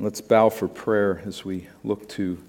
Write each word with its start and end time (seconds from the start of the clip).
Let's 0.00 0.20
bow 0.20 0.48
for 0.48 0.66
prayer 0.66 1.22
as 1.24 1.44
we 1.44 1.68
look 1.84 2.08
to 2.10 2.42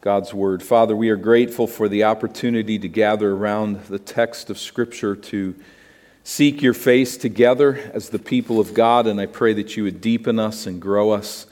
God's 0.00 0.34
Word. 0.34 0.60
Father, 0.60 0.96
we 0.96 1.08
are 1.08 1.16
grateful 1.16 1.68
for 1.68 1.88
the 1.88 2.02
opportunity 2.02 2.80
to 2.80 2.88
gather 2.88 3.32
around 3.32 3.84
the 3.84 4.00
text 4.00 4.50
of 4.50 4.58
Scripture 4.58 5.14
to 5.14 5.54
seek 6.24 6.62
your 6.62 6.74
face 6.74 7.16
together 7.16 7.92
as 7.94 8.08
the 8.08 8.18
people 8.18 8.58
of 8.58 8.74
God, 8.74 9.06
and 9.06 9.20
I 9.20 9.26
pray 9.26 9.52
that 9.52 9.76
you 9.76 9.84
would 9.84 10.00
deepen 10.00 10.40
us 10.40 10.66
and 10.66 10.82
grow 10.82 11.12
us 11.12 11.46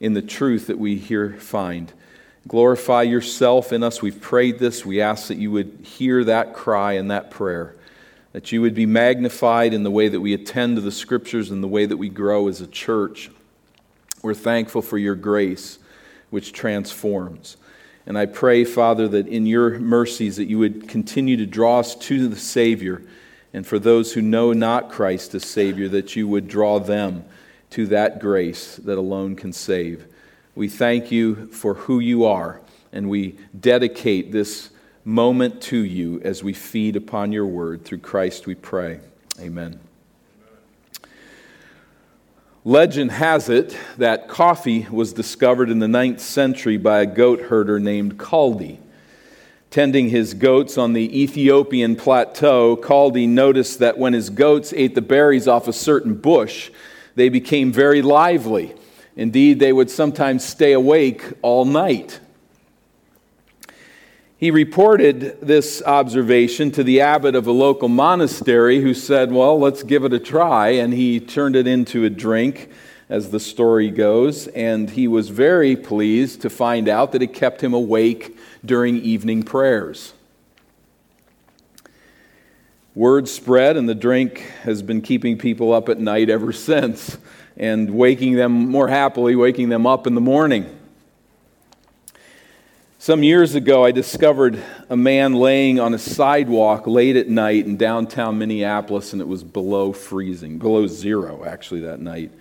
in 0.00 0.14
the 0.14 0.22
truth 0.22 0.66
that 0.66 0.78
we 0.78 0.96
here 0.96 1.34
find. 1.34 1.92
Glorify 2.48 3.02
yourself 3.02 3.72
in 3.72 3.84
us. 3.84 4.02
We've 4.02 4.20
prayed 4.20 4.58
this. 4.58 4.84
We 4.84 5.00
ask 5.00 5.28
that 5.28 5.38
you 5.38 5.52
would 5.52 5.78
hear 5.84 6.24
that 6.24 6.52
cry 6.52 6.94
and 6.94 7.12
that 7.12 7.30
prayer, 7.30 7.76
that 8.32 8.50
you 8.50 8.60
would 8.60 8.74
be 8.74 8.86
magnified 8.86 9.72
in 9.72 9.84
the 9.84 9.90
way 9.92 10.08
that 10.08 10.20
we 10.20 10.34
attend 10.34 10.74
to 10.76 10.82
the 10.82 10.90
Scriptures 10.90 11.52
and 11.52 11.62
the 11.62 11.68
way 11.68 11.86
that 11.86 11.96
we 11.96 12.08
grow 12.08 12.48
as 12.48 12.60
a 12.60 12.66
church. 12.66 13.30
We're 14.24 14.32
thankful 14.32 14.80
for 14.80 14.96
your 14.96 15.14
grace, 15.14 15.78
which 16.30 16.54
transforms. 16.54 17.58
And 18.06 18.16
I 18.16 18.24
pray, 18.24 18.64
Father, 18.64 19.06
that 19.08 19.28
in 19.28 19.44
your 19.44 19.78
mercies 19.78 20.36
that 20.36 20.46
you 20.46 20.58
would 20.58 20.88
continue 20.88 21.36
to 21.36 21.46
draw 21.46 21.80
us 21.80 21.94
to 21.94 22.26
the 22.28 22.36
Savior. 22.36 23.02
And 23.52 23.66
for 23.66 23.78
those 23.78 24.14
who 24.14 24.22
know 24.22 24.54
not 24.54 24.90
Christ 24.90 25.34
as 25.34 25.44
Savior, 25.44 25.88
that 25.88 26.16
you 26.16 26.26
would 26.26 26.48
draw 26.48 26.80
them 26.80 27.26
to 27.70 27.86
that 27.88 28.18
grace 28.18 28.76
that 28.76 28.96
alone 28.96 29.36
can 29.36 29.52
save. 29.52 30.06
We 30.54 30.68
thank 30.68 31.12
you 31.12 31.46
for 31.48 31.74
who 31.74 32.00
you 32.00 32.24
are, 32.24 32.62
and 32.92 33.10
we 33.10 33.38
dedicate 33.58 34.32
this 34.32 34.70
moment 35.04 35.60
to 35.62 35.76
you 35.76 36.20
as 36.22 36.42
we 36.42 36.54
feed 36.54 36.96
upon 36.96 37.30
your 37.30 37.46
word. 37.46 37.84
Through 37.84 37.98
Christ 37.98 38.46
we 38.46 38.54
pray. 38.54 39.00
Amen. 39.38 39.80
Legend 42.66 43.10
has 43.10 43.50
it 43.50 43.76
that 43.98 44.26
coffee 44.26 44.86
was 44.90 45.12
discovered 45.12 45.68
in 45.68 45.80
the 45.80 45.88
ninth 45.88 46.18
century 46.18 46.78
by 46.78 47.02
a 47.02 47.06
goat 47.06 47.42
herder 47.42 47.78
named 47.78 48.16
Kaldi. 48.16 48.78
Tending 49.68 50.08
his 50.08 50.32
goats 50.32 50.78
on 50.78 50.94
the 50.94 51.22
Ethiopian 51.22 51.94
plateau, 51.94 52.74
Kaldi 52.74 53.28
noticed 53.28 53.80
that 53.80 53.98
when 53.98 54.14
his 54.14 54.30
goats 54.30 54.72
ate 54.74 54.94
the 54.94 55.02
berries 55.02 55.46
off 55.46 55.68
a 55.68 55.74
certain 55.74 56.14
bush, 56.14 56.70
they 57.16 57.28
became 57.28 57.70
very 57.70 58.00
lively. 58.00 58.74
Indeed, 59.14 59.58
they 59.58 59.72
would 59.74 59.90
sometimes 59.90 60.42
stay 60.42 60.72
awake 60.72 61.34
all 61.42 61.66
night. 61.66 62.18
He 64.44 64.50
reported 64.50 65.40
this 65.40 65.82
observation 65.86 66.70
to 66.72 66.84
the 66.84 67.00
abbot 67.00 67.34
of 67.34 67.46
a 67.46 67.50
local 67.50 67.88
monastery 67.88 68.82
who 68.82 68.92
said, 68.92 69.32
Well, 69.32 69.58
let's 69.58 69.82
give 69.82 70.04
it 70.04 70.12
a 70.12 70.18
try. 70.18 70.68
And 70.68 70.92
he 70.92 71.18
turned 71.18 71.56
it 71.56 71.66
into 71.66 72.04
a 72.04 72.10
drink, 72.10 72.68
as 73.08 73.30
the 73.30 73.40
story 73.40 73.88
goes. 73.88 74.46
And 74.48 74.90
he 74.90 75.08
was 75.08 75.30
very 75.30 75.76
pleased 75.76 76.42
to 76.42 76.50
find 76.50 76.90
out 76.90 77.12
that 77.12 77.22
it 77.22 77.32
kept 77.32 77.62
him 77.62 77.72
awake 77.72 78.36
during 78.62 78.98
evening 78.98 79.44
prayers. 79.44 80.12
Word 82.94 83.28
spread, 83.28 83.78
and 83.78 83.88
the 83.88 83.94
drink 83.94 84.40
has 84.64 84.82
been 84.82 85.00
keeping 85.00 85.38
people 85.38 85.72
up 85.72 85.88
at 85.88 85.98
night 85.98 86.28
ever 86.28 86.52
since 86.52 87.16
and 87.56 87.92
waking 87.92 88.34
them 88.34 88.52
more 88.52 88.88
happily, 88.88 89.36
waking 89.36 89.70
them 89.70 89.86
up 89.86 90.06
in 90.06 90.14
the 90.14 90.20
morning. 90.20 90.80
Some 93.04 93.22
years 93.22 93.54
ago, 93.54 93.84
I 93.84 93.90
discovered 93.90 94.64
a 94.88 94.96
man 94.96 95.34
laying 95.34 95.78
on 95.78 95.92
a 95.92 95.98
sidewalk 95.98 96.86
late 96.86 97.16
at 97.16 97.28
night 97.28 97.66
in 97.66 97.76
downtown 97.76 98.38
Minneapolis, 98.38 99.12
and 99.12 99.20
it 99.20 99.28
was 99.28 99.44
below 99.44 99.92
freezing, 99.92 100.56
below 100.56 100.86
zero 100.86 101.44
actually 101.44 101.80
that 101.80 102.00
night. 102.00 102.32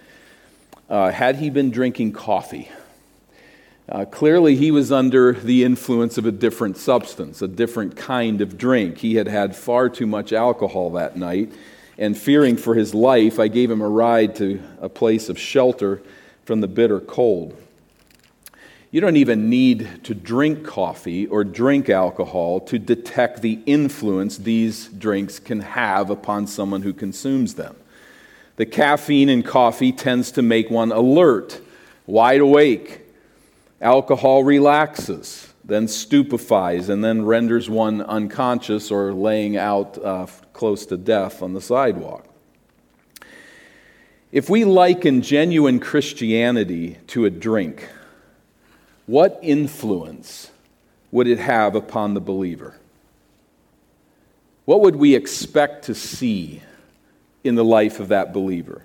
Uh, 0.89 1.11
had 1.11 1.35
he 1.35 1.49
been 1.49 1.69
drinking 1.69 2.13
coffee? 2.13 2.69
Uh, 3.89 4.05
clearly, 4.05 4.55
he 4.55 4.71
was 4.71 4.89
under 4.89 5.33
the 5.33 5.65
influence 5.65 6.17
of 6.17 6.25
a 6.25 6.31
different 6.31 6.77
substance, 6.77 7.41
a 7.41 7.47
different 7.49 7.97
kind 7.97 8.39
of 8.39 8.57
drink. 8.57 8.99
He 8.99 9.15
had 9.15 9.27
had 9.27 9.57
far 9.57 9.89
too 9.89 10.07
much 10.07 10.31
alcohol 10.31 10.91
that 10.91 11.17
night, 11.17 11.51
and 11.97 12.17
fearing 12.17 12.55
for 12.55 12.73
his 12.73 12.93
life, 12.93 13.37
I 13.37 13.49
gave 13.49 13.69
him 13.69 13.81
a 13.81 13.89
ride 13.89 14.33
to 14.37 14.63
a 14.79 14.87
place 14.87 15.27
of 15.27 15.37
shelter 15.37 16.01
from 16.45 16.61
the 16.61 16.69
bitter 16.69 17.01
cold. 17.01 17.61
You 18.93 19.01
don't 19.01 19.17
even 19.17 19.49
need 19.49 20.03
to 20.03 20.13
drink 20.13 20.63
coffee 20.63 21.25
or 21.25 21.43
drink 21.43 21.89
alcohol 21.89 22.59
to 22.59 22.77
detect 22.77 23.41
the 23.41 23.59
influence 23.65 24.37
these 24.37 24.87
drinks 24.87 25.39
can 25.39 25.61
have 25.61 26.11
upon 26.11 26.45
someone 26.45 26.83
who 26.83 26.93
consumes 26.93 27.55
them. 27.55 27.75
The 28.57 28.67
caffeine 28.67 29.29
in 29.29 29.41
coffee 29.41 29.91
tends 29.91 30.31
to 30.33 30.43
make 30.43 30.69
one 30.69 30.91
alert, 30.91 31.59
wide 32.05 32.41
awake. 32.41 33.01
Alcohol 33.81 34.43
relaxes, 34.43 35.51
then 35.65 35.87
stupefies, 35.87 36.87
and 36.87 37.03
then 37.03 37.25
renders 37.25 37.71
one 37.71 37.99
unconscious 37.99 38.91
or 38.91 39.11
laying 39.11 39.57
out 39.57 39.97
uh, 40.05 40.27
close 40.53 40.85
to 40.85 40.97
death 40.97 41.41
on 41.41 41.55
the 41.55 41.61
sidewalk. 41.61 42.27
If 44.31 44.51
we 44.51 44.65
liken 44.65 45.23
genuine 45.23 45.79
Christianity 45.79 46.99
to 47.07 47.25
a 47.25 47.31
drink, 47.31 47.89
what 49.05 49.39
influence 49.41 50.51
would 51.11 51.27
it 51.27 51.39
have 51.39 51.75
upon 51.75 52.13
the 52.13 52.21
believer? 52.21 52.75
What 54.65 54.81
would 54.81 54.95
we 54.95 55.15
expect 55.15 55.85
to 55.85 55.95
see 55.95 56.61
in 57.43 57.55
the 57.55 57.65
life 57.65 57.99
of 57.99 58.07
that 58.07 58.33
believer? 58.33 58.83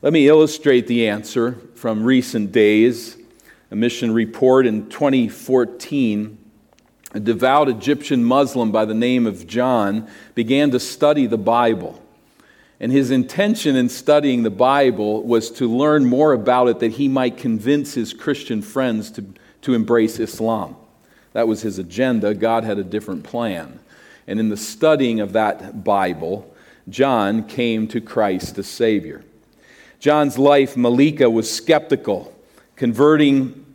Let 0.00 0.12
me 0.12 0.28
illustrate 0.28 0.86
the 0.86 1.08
answer 1.08 1.58
from 1.74 2.04
recent 2.04 2.52
days. 2.52 3.16
A 3.70 3.76
mission 3.76 4.12
report 4.12 4.64
in 4.66 4.88
2014. 4.88 6.38
A 7.14 7.20
devout 7.20 7.68
Egyptian 7.68 8.22
Muslim 8.22 8.70
by 8.70 8.84
the 8.84 8.94
name 8.94 9.26
of 9.26 9.46
John 9.46 10.08
began 10.34 10.70
to 10.70 10.78
study 10.78 11.26
the 11.26 11.38
Bible. 11.38 12.00
And 12.80 12.92
his 12.92 13.10
intention 13.10 13.74
in 13.74 13.88
studying 13.88 14.44
the 14.44 14.50
Bible 14.50 15.22
was 15.22 15.50
to 15.52 15.68
learn 15.68 16.04
more 16.04 16.32
about 16.32 16.68
it 16.68 16.78
that 16.78 16.92
he 16.92 17.08
might 17.08 17.36
convince 17.36 17.94
his 17.94 18.12
Christian 18.12 18.62
friends 18.62 19.10
to, 19.12 19.24
to 19.62 19.74
embrace 19.74 20.20
Islam. 20.20 20.76
That 21.32 21.48
was 21.48 21.62
his 21.62 21.78
agenda. 21.78 22.34
God 22.34 22.64
had 22.64 22.78
a 22.78 22.84
different 22.84 23.24
plan. 23.24 23.80
And 24.26 24.38
in 24.38 24.48
the 24.48 24.56
studying 24.56 25.20
of 25.20 25.32
that 25.32 25.82
Bible, 25.82 26.54
John 26.88 27.44
came 27.44 27.88
to 27.88 28.00
Christ 28.00 28.58
as 28.58 28.68
Savior. 28.68 29.24
John's 29.98 30.38
life, 30.38 30.76
Malika 30.76 31.28
was 31.28 31.52
skeptical, 31.52 32.32
converting 32.76 33.66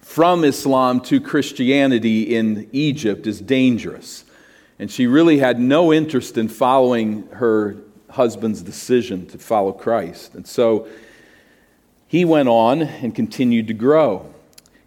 from 0.00 0.44
Islam 0.44 1.00
to 1.00 1.20
Christianity 1.20 2.36
in 2.36 2.68
Egypt 2.72 3.26
is 3.26 3.40
dangerous. 3.40 4.24
And 4.78 4.90
she 4.90 5.06
really 5.06 5.38
had 5.38 5.58
no 5.58 5.92
interest 5.92 6.36
in 6.36 6.48
following 6.48 7.26
her 7.28 7.76
husband's 8.14 8.62
decision 8.62 9.26
to 9.26 9.38
follow 9.38 9.72
Christ. 9.72 10.34
And 10.34 10.46
so 10.46 10.88
he 12.06 12.24
went 12.24 12.48
on 12.48 12.82
and 12.82 13.14
continued 13.14 13.66
to 13.68 13.74
grow. 13.74 14.32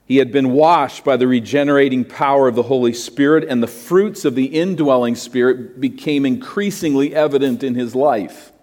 He 0.05 0.17
had 0.17 0.31
been 0.31 0.51
washed 0.51 1.03
by 1.03 1.17
the 1.17 1.27
regenerating 1.27 2.05
power 2.05 2.47
of 2.47 2.55
the 2.55 2.63
Holy 2.63 2.93
Spirit, 2.93 3.43
and 3.49 3.61
the 3.61 3.67
fruits 3.67 4.23
of 4.23 4.35
the 4.35 4.45
indwelling 4.45 5.16
Spirit 5.16 5.81
became 5.81 6.25
increasingly 6.25 7.13
evident 7.13 7.61
in 7.61 7.75
his 7.75 7.93
life. 7.93 8.53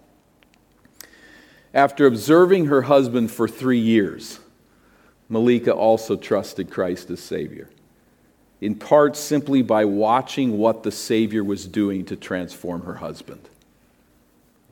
After 1.71 2.07
observing 2.07 2.65
her 2.65 2.83
husband 2.83 3.29
for 3.29 3.47
three 3.47 3.79
years, 3.79 4.39
Malika 5.29 5.71
also 5.71 6.15
trusted 6.15 6.71
Christ 6.71 7.11
as 7.11 7.19
Savior, 7.19 7.69
in 8.61 8.73
part 8.73 9.15
simply 9.15 9.61
by 9.61 9.85
watching 9.85 10.57
what 10.57 10.81
the 10.81 10.91
Savior 10.91 11.43
was 11.43 11.67
doing 11.67 12.05
to 12.05 12.15
transform 12.15 12.81
her 12.83 12.95
husband. 12.95 13.49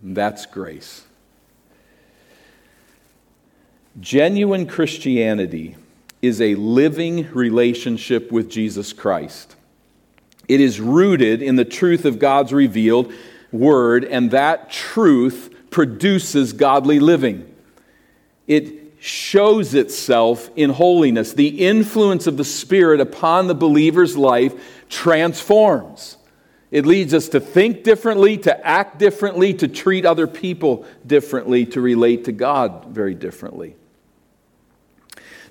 That's 0.03 0.45
grace. 0.45 1.05
Genuine 3.99 4.67
Christianity 4.67 5.77
is 6.21 6.41
a 6.41 6.55
living 6.55 7.31
relationship 7.31 8.31
with 8.31 8.49
Jesus 8.49 8.91
Christ. 8.91 9.55
It 10.49 10.59
is 10.59 10.81
rooted 10.81 11.41
in 11.41 11.55
the 11.55 11.63
truth 11.63 12.03
of 12.03 12.19
God's 12.19 12.51
revealed 12.51 13.13
word, 13.53 14.03
and 14.03 14.31
that 14.31 14.69
truth 14.69 15.55
produces 15.69 16.51
godly 16.51 16.99
living. 16.99 17.49
It 18.45 18.95
shows 18.99 19.73
itself 19.73 20.49
in 20.55 20.71
holiness. 20.71 21.33
The 21.33 21.65
influence 21.65 22.27
of 22.27 22.35
the 22.35 22.43
Spirit 22.43 22.99
upon 22.99 23.47
the 23.47 23.55
believer's 23.55 24.17
life 24.17 24.53
transforms. 24.89 26.17
It 26.73 26.87
leads 26.87 27.13
us 27.13 27.29
to 27.29 27.39
think 27.39 27.83
differently, 27.83 28.35
to 28.39 28.65
act 28.65 28.97
differently, 28.97 29.53
to 29.53 29.67
treat 29.67 30.07
other 30.07 30.25
people 30.25 30.87
differently, 31.05 31.67
to 31.67 31.79
relate 31.79 32.25
to 32.25 32.31
God 32.31 32.85
very 32.85 33.13
differently. 33.13 33.75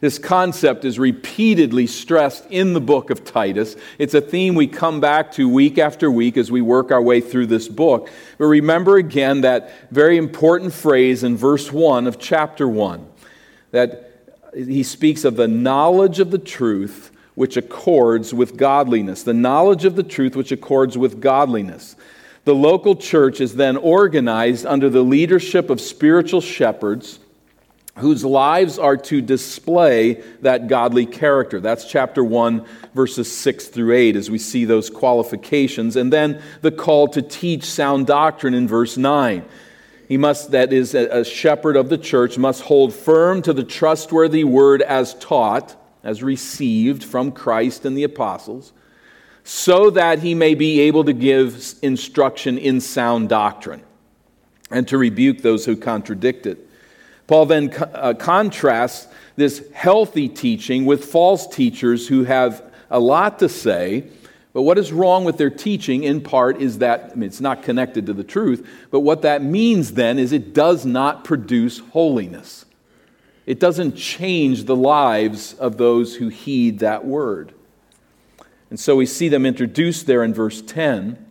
This 0.00 0.18
concept 0.18 0.84
is 0.84 0.98
repeatedly 0.98 1.86
stressed 1.86 2.44
in 2.50 2.72
the 2.72 2.80
book 2.80 3.10
of 3.10 3.22
Titus. 3.22 3.76
It's 3.98 4.14
a 4.14 4.20
theme 4.20 4.56
we 4.56 4.66
come 4.66 4.98
back 4.98 5.30
to 5.34 5.48
week 5.48 5.78
after 5.78 6.10
week 6.10 6.36
as 6.36 6.50
we 6.50 6.60
work 6.60 6.90
our 6.90 7.00
way 7.00 7.20
through 7.20 7.46
this 7.46 7.68
book. 7.68 8.10
But 8.36 8.46
remember 8.46 8.96
again 8.96 9.42
that 9.42 9.92
very 9.92 10.16
important 10.16 10.72
phrase 10.72 11.22
in 11.22 11.36
verse 11.36 11.70
1 11.70 12.08
of 12.08 12.18
chapter 12.18 12.66
1 12.66 13.06
that 13.70 14.10
he 14.56 14.82
speaks 14.82 15.24
of 15.24 15.36
the 15.36 15.46
knowledge 15.46 16.18
of 16.18 16.32
the 16.32 16.38
truth 16.38 17.11
which 17.42 17.56
accords 17.56 18.32
with 18.32 18.56
godliness. 18.56 19.24
The 19.24 19.34
knowledge 19.34 19.84
of 19.84 19.96
the 19.96 20.04
truth 20.04 20.36
which 20.36 20.52
accords 20.52 20.96
with 20.96 21.20
godliness. 21.20 21.96
The 22.44 22.54
local 22.54 22.94
church 22.94 23.40
is 23.40 23.56
then 23.56 23.76
organized 23.76 24.64
under 24.64 24.88
the 24.88 25.02
leadership 25.02 25.68
of 25.68 25.80
spiritual 25.80 26.40
shepherds 26.40 27.18
whose 27.96 28.24
lives 28.24 28.78
are 28.78 28.96
to 28.96 29.20
display 29.20 30.22
that 30.42 30.68
godly 30.68 31.04
character. 31.04 31.58
That's 31.58 31.84
chapter 31.84 32.22
1, 32.22 32.64
verses 32.94 33.36
6 33.36 33.66
through 33.66 33.92
8, 33.96 34.14
as 34.14 34.30
we 34.30 34.38
see 34.38 34.64
those 34.64 34.88
qualifications. 34.88 35.96
And 35.96 36.12
then 36.12 36.40
the 36.60 36.70
call 36.70 37.08
to 37.08 37.22
teach 37.22 37.64
sound 37.64 38.06
doctrine 38.06 38.54
in 38.54 38.68
verse 38.68 38.96
9. 38.96 39.44
He 40.06 40.16
must, 40.16 40.52
that 40.52 40.72
is, 40.72 40.94
a 40.94 41.24
shepherd 41.24 41.74
of 41.74 41.88
the 41.88 41.98
church, 41.98 42.38
must 42.38 42.62
hold 42.62 42.94
firm 42.94 43.42
to 43.42 43.52
the 43.52 43.64
trustworthy 43.64 44.44
word 44.44 44.80
as 44.80 45.14
taught, 45.14 45.76
as 46.02 46.22
received 46.22 47.04
from 47.04 47.32
Christ 47.32 47.84
and 47.84 47.96
the 47.96 48.04
apostles, 48.04 48.72
so 49.44 49.90
that 49.90 50.20
he 50.20 50.34
may 50.34 50.54
be 50.54 50.80
able 50.80 51.04
to 51.04 51.12
give 51.12 51.74
instruction 51.82 52.58
in 52.58 52.80
sound 52.80 53.28
doctrine 53.28 53.82
and 54.70 54.86
to 54.88 54.98
rebuke 54.98 55.38
those 55.38 55.64
who 55.64 55.76
contradict 55.76 56.46
it. 56.46 56.68
Paul 57.26 57.46
then 57.46 57.72
uh, 57.94 58.14
contrasts 58.14 59.06
this 59.36 59.66
healthy 59.72 60.28
teaching 60.28 60.84
with 60.84 61.04
false 61.04 61.46
teachers 61.46 62.08
who 62.08 62.24
have 62.24 62.62
a 62.90 63.00
lot 63.00 63.38
to 63.38 63.48
say. 63.48 64.04
But 64.52 64.62
what 64.62 64.76
is 64.76 64.92
wrong 64.92 65.24
with 65.24 65.38
their 65.38 65.50
teaching, 65.50 66.04
in 66.04 66.20
part, 66.20 66.60
is 66.60 66.78
that 66.78 67.10
I 67.12 67.14
mean, 67.14 67.28
it's 67.28 67.40
not 67.40 67.62
connected 67.62 68.06
to 68.06 68.12
the 68.12 68.24
truth. 68.24 68.68
But 68.90 69.00
what 69.00 69.22
that 69.22 69.42
means 69.42 69.92
then 69.92 70.18
is 70.18 70.32
it 70.32 70.52
does 70.52 70.84
not 70.84 71.24
produce 71.24 71.78
holiness. 71.78 72.66
It 73.46 73.58
doesn't 73.58 73.96
change 73.96 74.64
the 74.64 74.76
lives 74.76 75.54
of 75.54 75.76
those 75.76 76.16
who 76.16 76.28
heed 76.28 76.78
that 76.80 77.04
word. 77.04 77.52
And 78.70 78.78
so 78.78 78.96
we 78.96 79.06
see 79.06 79.28
them 79.28 79.44
introduced 79.44 80.06
there 80.06 80.22
in 80.22 80.32
verse 80.32 80.62
10 80.62 81.26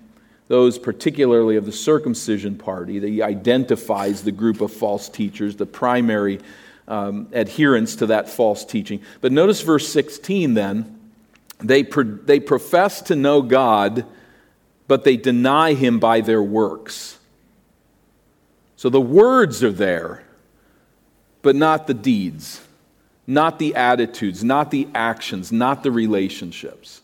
those 0.51 0.77
particularly 0.77 1.55
of 1.55 1.65
the 1.65 1.71
circumcision 1.71 2.57
party. 2.57 2.99
that 2.99 3.07
He 3.07 3.23
identifies 3.23 4.21
the 4.21 4.33
group 4.33 4.59
of 4.59 4.69
false 4.69 5.07
teachers, 5.07 5.55
the 5.55 5.65
primary 5.65 6.41
um, 6.89 7.29
adherents 7.31 7.95
to 7.95 8.07
that 8.07 8.27
false 8.27 8.65
teaching. 8.65 9.01
But 9.21 9.31
notice 9.31 9.61
verse 9.61 9.87
16 9.87 10.53
then. 10.53 10.99
They, 11.59 11.83
pro- 11.83 12.03
they 12.03 12.41
profess 12.41 13.01
to 13.03 13.15
know 13.15 13.41
God, 13.41 14.05
but 14.89 15.05
they 15.05 15.15
deny 15.15 15.73
Him 15.73 15.99
by 15.99 16.19
their 16.19 16.43
works. 16.43 17.17
So 18.75 18.89
the 18.89 18.99
words 18.99 19.63
are 19.63 19.71
there, 19.71 20.25
but 21.41 21.55
not 21.55 21.87
the 21.87 21.93
deeds, 21.93 22.61
not 23.27 23.59
the 23.59 23.75
attitudes, 23.75 24.43
not 24.43 24.71
the 24.71 24.87
actions, 24.93 25.51
not 25.51 25.83
the 25.83 25.91
relationships. 25.91 27.01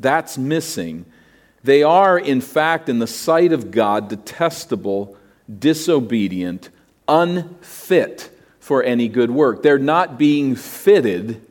That's 0.00 0.36
missing 0.38 1.06
they 1.64 1.82
are, 1.82 2.18
in 2.18 2.40
fact, 2.40 2.88
in 2.88 2.98
the 2.98 3.06
sight 3.06 3.52
of 3.52 3.70
God, 3.70 4.08
detestable, 4.08 5.16
disobedient, 5.58 6.70
unfit 7.06 8.30
for 8.58 8.82
any 8.82 9.08
good 9.08 9.30
work. 9.30 9.62
They're 9.62 9.78
not 9.78 10.18
being 10.18 10.56
fitted 10.56 11.46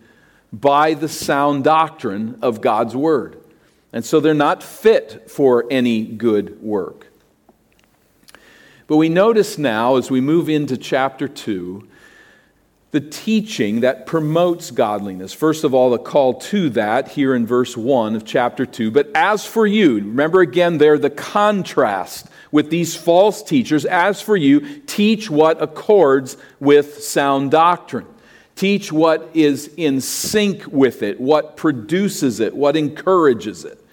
by 0.51 0.95
the 0.95 1.07
sound 1.07 1.63
doctrine 1.63 2.39
of 2.41 2.59
God's 2.59 2.95
Word. 2.95 3.41
And 3.93 4.03
so 4.03 4.19
they're 4.19 4.33
not 4.33 4.63
fit 4.63 5.29
for 5.29 5.65
any 5.69 6.03
good 6.03 6.61
work. 6.61 7.07
But 8.87 8.97
we 8.97 9.07
notice 9.07 9.57
now, 9.57 9.95
as 9.95 10.11
we 10.11 10.19
move 10.19 10.49
into 10.49 10.75
chapter 10.75 11.29
2, 11.29 11.87
the 12.91 12.99
teaching 13.01 13.81
that 13.81 14.05
promotes 14.05 14.69
godliness. 14.69 15.31
First 15.33 15.63
of 15.63 15.73
all, 15.73 15.89
the 15.89 15.97
call 15.97 16.35
to 16.35 16.69
that 16.71 17.07
here 17.07 17.33
in 17.33 17.47
verse 17.47 17.77
1 17.77 18.15
of 18.15 18.25
chapter 18.25 18.65
2. 18.65 18.91
But 18.91 19.09
as 19.15 19.45
for 19.45 19.65
you, 19.65 19.95
remember 19.95 20.41
again 20.41 20.77
there 20.77 20.97
the 20.97 21.09
contrast 21.09 22.27
with 22.51 22.69
these 22.69 22.95
false 22.95 23.41
teachers. 23.41 23.85
As 23.85 24.21
for 24.21 24.35
you, 24.35 24.79
teach 24.81 25.29
what 25.29 25.61
accords 25.61 26.35
with 26.59 27.01
sound 27.01 27.51
doctrine. 27.51 28.07
Teach 28.57 28.91
what 28.91 29.29
is 29.33 29.71
in 29.77 30.01
sync 30.01 30.67
with 30.67 31.01
it, 31.01 31.19
what 31.19 31.55
produces 31.55 32.41
it, 32.41 32.53
what 32.53 32.75
encourages 32.75 33.63
it. 33.63 33.83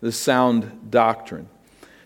The 0.00 0.12
sound 0.12 0.90
doctrine. 0.90 1.48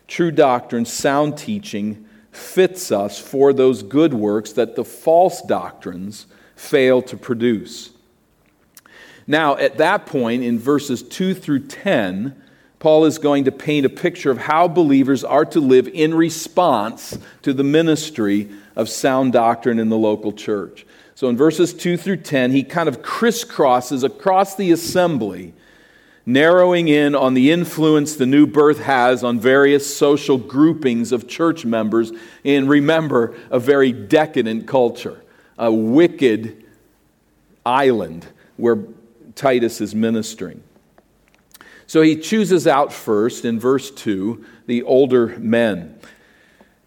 True 0.07 0.31
doctrine, 0.31 0.85
sound 0.85 1.37
teaching 1.37 2.07
fits 2.31 2.93
us 2.93 3.19
for 3.19 3.53
those 3.53 3.83
good 3.83 4.15
works 4.15 4.53
that 4.53 4.77
the 4.77 4.85
false 4.85 5.43
doctrines 5.43 6.27
fail 6.57 7.03
to 7.03 7.17
produce. 7.17 7.91
Now, 9.27 9.57
at 9.57 9.79
that 9.79 10.07
point, 10.07 10.43
in 10.43 10.59
verses 10.59 11.03
2 11.03 11.35
through 11.35 11.67
10, 11.67 12.43
Paul 12.79 13.05
is 13.05 13.19
going 13.19 13.45
to 13.45 13.53
paint 13.53 13.87
a 13.87 13.91
picture 13.91 14.31
of 14.31 14.39
how 14.39 14.69
believers 14.69 15.25
are 15.25 15.45
to 15.47 15.61
live 15.61 15.89
in 15.89 16.15
response 16.15 17.19
to 17.43 17.53
the 17.53 17.65
ministry 17.65 18.49
of 18.75 18.89
sound 18.89 19.33
doctrine 19.33 19.79
in 19.79 19.89
the 19.89 19.97
local 19.97 20.33
church. 20.33 20.87
So 21.15 21.29
in 21.29 21.37
verses 21.37 21.73
2 21.73 21.97
through 21.97 22.19
10, 22.19 22.53
he 22.53 22.63
kind 22.63 22.89
of 22.89 23.03
crisscrosses 23.03 24.05
across 24.05 24.55
the 24.55 24.71
assembly, 24.71 25.55
narrowing 26.27 26.89
in 26.89 27.15
on 27.15 27.35
the 27.35 27.51
influence 27.51 28.17
the 28.17 28.27
new 28.27 28.47
birth 28.47 28.81
has 28.81 29.25
on 29.25 29.41
various 29.41 29.97
social 29.97 30.37
groupings 30.37 31.13
of 31.13 31.27
church 31.27 31.65
members 31.65 32.13
in, 32.45 32.69
remember, 32.69 33.35
a 33.51 33.59
very 33.59 33.93
decadent 33.93 34.69
culture 34.69 35.21
a 35.59 35.73
wicked 35.73 36.65
island 37.65 38.27
where 38.57 38.79
Titus 39.35 39.81
is 39.81 39.95
ministering. 39.95 40.63
So 41.87 42.03
he 42.03 42.17
chooses 42.17 42.67
out 42.67 42.93
first 42.93 43.45
in 43.45 43.61
verse 43.61 43.91
2 43.91 44.45
the 44.67 44.83
older 44.83 45.39
men. 45.39 45.99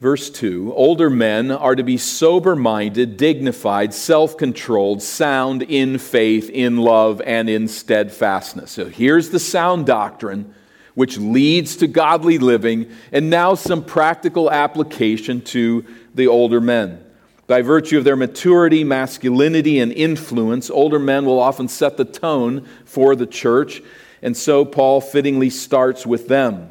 Verse 0.02 0.30
2 0.30 0.74
Older 0.76 1.10
men 1.10 1.52
are 1.52 1.76
to 1.76 1.84
be 1.84 1.98
sober 1.98 2.56
minded, 2.56 3.18
dignified, 3.18 3.94
self 3.94 4.38
controlled, 4.38 5.02
sound 5.02 5.64
in 5.64 5.98
faith, 5.98 6.50
in 6.50 6.78
love, 6.78 7.22
and 7.22 7.50
in 7.50 7.68
steadfastness. 7.68 8.72
So 8.72 8.86
here's 8.86 9.30
the 9.30 9.40
sound 9.40 9.86
doctrine 9.86 10.54
which 10.96 11.18
leads 11.18 11.78
to 11.78 11.88
godly 11.88 12.38
living, 12.38 12.90
and 13.12 13.30
now 13.30 13.54
some 13.54 13.84
practical 13.84 14.52
application 14.52 15.40
to 15.40 15.86
the 16.14 16.28
older 16.28 16.60
men. 16.60 17.02
By 17.50 17.64
virtue 17.64 17.98
of 17.98 18.04
their 18.04 18.16
maturity, 18.16 18.84
masculinity, 18.84 19.80
and 19.80 19.92
influence, 19.92 20.70
older 20.70 21.00
men 21.00 21.26
will 21.26 21.40
often 21.40 21.68
set 21.68 21.98
the 21.98 22.06
tone 22.06 22.68
for 22.86 23.16
the 23.16 23.26
church, 23.26 23.82
and 24.22 24.38
so 24.38 24.64
Paul 24.64 25.02
fittingly 25.02 25.50
starts 25.50 26.06
with 26.06 26.28
them. 26.28 26.70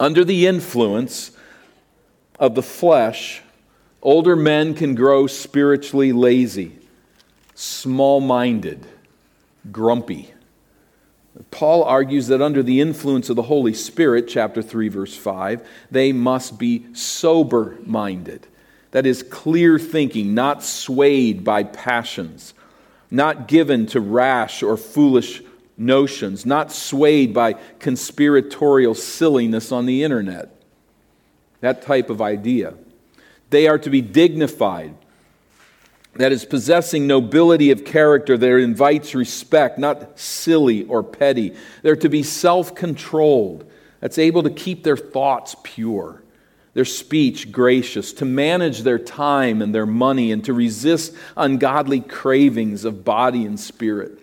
Under 0.00 0.24
the 0.24 0.46
influence 0.46 1.32
of 2.40 2.54
the 2.54 2.62
flesh, 2.62 3.42
older 4.02 4.34
men 4.34 4.72
can 4.72 4.94
grow 4.94 5.26
spiritually 5.26 6.10
lazy, 6.10 6.72
small 7.54 8.22
minded, 8.22 8.86
grumpy. 9.70 10.32
Paul 11.50 11.84
argues 11.84 12.28
that 12.28 12.40
under 12.40 12.62
the 12.62 12.80
influence 12.80 13.28
of 13.28 13.36
the 13.36 13.42
Holy 13.42 13.74
Spirit, 13.74 14.26
chapter 14.26 14.62
3, 14.62 14.88
verse 14.88 15.14
5, 15.14 15.68
they 15.90 16.12
must 16.14 16.58
be 16.58 16.86
sober 16.94 17.76
minded. 17.84 18.46
That 18.92 19.06
is 19.06 19.22
clear 19.22 19.78
thinking, 19.78 20.34
not 20.34 20.62
swayed 20.62 21.44
by 21.44 21.64
passions, 21.64 22.54
not 23.10 23.48
given 23.48 23.86
to 23.86 24.00
rash 24.00 24.62
or 24.62 24.76
foolish 24.76 25.42
notions, 25.78 26.46
not 26.46 26.70
swayed 26.70 27.32
by 27.34 27.54
conspiratorial 27.80 28.94
silliness 28.94 29.72
on 29.72 29.86
the 29.86 30.04
internet. 30.04 30.54
That 31.60 31.82
type 31.82 32.10
of 32.10 32.20
idea. 32.20 32.74
They 33.50 33.66
are 33.66 33.78
to 33.78 33.90
be 33.90 34.02
dignified. 34.02 34.94
That 36.16 36.32
is, 36.32 36.44
possessing 36.44 37.06
nobility 37.06 37.70
of 37.70 37.86
character 37.86 38.36
that 38.36 38.56
invites 38.58 39.14
respect, 39.14 39.78
not 39.78 40.18
silly 40.18 40.84
or 40.84 41.02
petty. 41.02 41.54
They're 41.80 41.96
to 41.96 42.10
be 42.10 42.22
self 42.22 42.74
controlled, 42.74 43.70
that's 44.00 44.18
able 44.18 44.42
to 44.42 44.50
keep 44.50 44.84
their 44.84 44.98
thoughts 44.98 45.56
pure 45.62 46.22
their 46.74 46.84
speech 46.84 47.52
gracious, 47.52 48.12
to 48.14 48.24
manage 48.24 48.80
their 48.80 48.98
time 48.98 49.60
and 49.60 49.74
their 49.74 49.86
money, 49.86 50.32
and 50.32 50.44
to 50.44 50.54
resist 50.54 51.14
ungodly 51.36 52.00
cravings 52.00 52.84
of 52.84 53.04
body 53.04 53.44
and 53.44 53.60
spirit. 53.60 54.18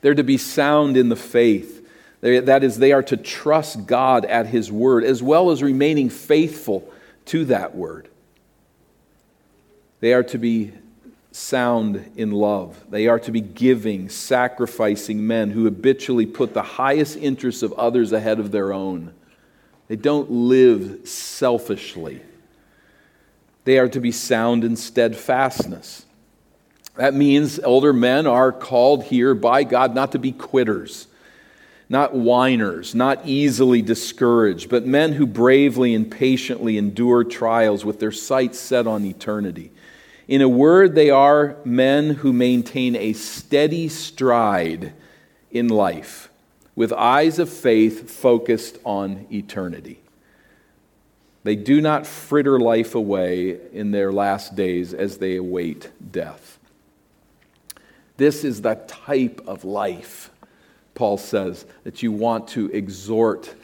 They're 0.00 0.14
to 0.14 0.24
be 0.24 0.38
sound 0.38 0.96
in 0.96 1.08
the 1.08 1.16
faith. 1.16 1.86
that 2.20 2.64
is, 2.64 2.78
they 2.78 2.92
are 2.92 3.02
to 3.04 3.16
trust 3.16 3.86
God 3.86 4.24
at 4.24 4.46
His 4.46 4.72
word, 4.72 5.04
as 5.04 5.22
well 5.22 5.50
as 5.50 5.62
remaining 5.62 6.10
faithful 6.10 6.90
to 7.26 7.44
that 7.46 7.74
word. 7.74 8.08
They 10.00 10.12
are 10.14 10.24
to 10.24 10.38
be 10.38 10.72
sound 11.30 12.12
in 12.16 12.32
love. 12.32 12.84
They 12.90 13.06
are 13.06 13.20
to 13.20 13.30
be 13.30 13.40
giving, 13.40 14.08
sacrificing 14.08 15.26
men 15.26 15.50
who 15.50 15.64
habitually 15.64 16.26
put 16.26 16.54
the 16.54 16.62
highest 16.62 17.16
interests 17.16 17.62
of 17.62 17.72
others 17.74 18.12
ahead 18.12 18.40
of 18.40 18.50
their 18.50 18.72
own. 18.72 19.12
They 19.88 19.96
don't 19.96 20.30
live 20.30 21.08
selfishly. 21.08 22.20
They 23.64 23.78
are 23.78 23.88
to 23.88 24.00
be 24.00 24.12
sound 24.12 24.64
in 24.64 24.76
steadfastness. 24.76 26.04
That 26.96 27.14
means 27.14 27.58
older 27.60 27.92
men 27.92 28.26
are 28.26 28.52
called 28.52 29.04
here 29.04 29.34
by 29.34 29.64
God 29.64 29.94
not 29.94 30.12
to 30.12 30.18
be 30.18 30.32
quitters, 30.32 31.06
not 31.88 32.14
whiners, 32.14 32.94
not 32.94 33.26
easily 33.26 33.82
discouraged, 33.82 34.68
but 34.68 34.86
men 34.86 35.12
who 35.12 35.26
bravely 35.26 35.94
and 35.94 36.10
patiently 36.10 36.76
endure 36.76 37.24
trials 37.24 37.84
with 37.84 38.00
their 38.00 38.12
sights 38.12 38.58
set 38.58 38.86
on 38.86 39.04
eternity. 39.04 39.70
In 40.26 40.42
a 40.42 40.48
word, 40.48 40.94
they 40.94 41.08
are 41.08 41.56
men 41.64 42.10
who 42.10 42.32
maintain 42.32 42.94
a 42.94 43.14
steady 43.14 43.88
stride 43.88 44.92
in 45.50 45.68
life 45.68 46.28
with 46.78 46.92
eyes 46.92 47.40
of 47.40 47.50
faith 47.50 48.08
focused 48.08 48.78
on 48.84 49.26
eternity. 49.32 49.98
They 51.42 51.56
do 51.56 51.80
not 51.80 52.06
fritter 52.06 52.60
life 52.60 52.94
away 52.94 53.58
in 53.72 53.90
their 53.90 54.12
last 54.12 54.54
days 54.54 54.94
as 54.94 55.18
they 55.18 55.34
await 55.34 55.90
death. 56.12 56.56
This 58.16 58.44
is 58.44 58.62
the 58.62 58.76
type 58.86 59.40
of 59.44 59.64
life, 59.64 60.30
Paul 60.94 61.18
says, 61.18 61.66
that 61.82 62.04
you 62.04 62.12
want 62.12 62.46
to 62.50 62.70
exhort 62.70 63.56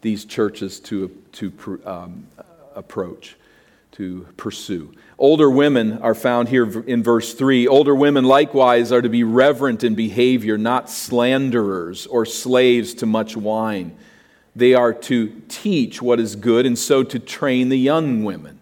these 0.00 0.24
churches 0.24 0.80
to, 0.80 1.10
to 1.32 1.82
um, 1.84 2.26
approach, 2.74 3.36
to 3.92 4.26
pursue. 4.36 4.92
Older 5.18 5.50
women 5.50 5.98
are 5.98 6.14
found 6.14 6.48
here 6.48 6.80
in 6.86 7.02
verse 7.02 7.34
3. 7.34 7.66
Older 7.66 7.94
women 7.94 8.24
likewise 8.24 8.92
are 8.92 9.02
to 9.02 9.08
be 9.08 9.24
reverent 9.24 9.82
in 9.82 9.94
behavior, 9.94 10.56
not 10.56 10.88
slanderers 10.88 12.06
or 12.06 12.24
slaves 12.24 12.94
to 12.94 13.06
much 13.06 13.36
wine. 13.36 13.96
They 14.54 14.74
are 14.74 14.92
to 14.92 15.42
teach 15.48 16.00
what 16.00 16.20
is 16.20 16.36
good 16.36 16.66
and 16.66 16.78
so 16.78 17.02
to 17.02 17.18
train 17.18 17.68
the 17.68 17.78
young 17.78 18.24
women. 18.24 18.60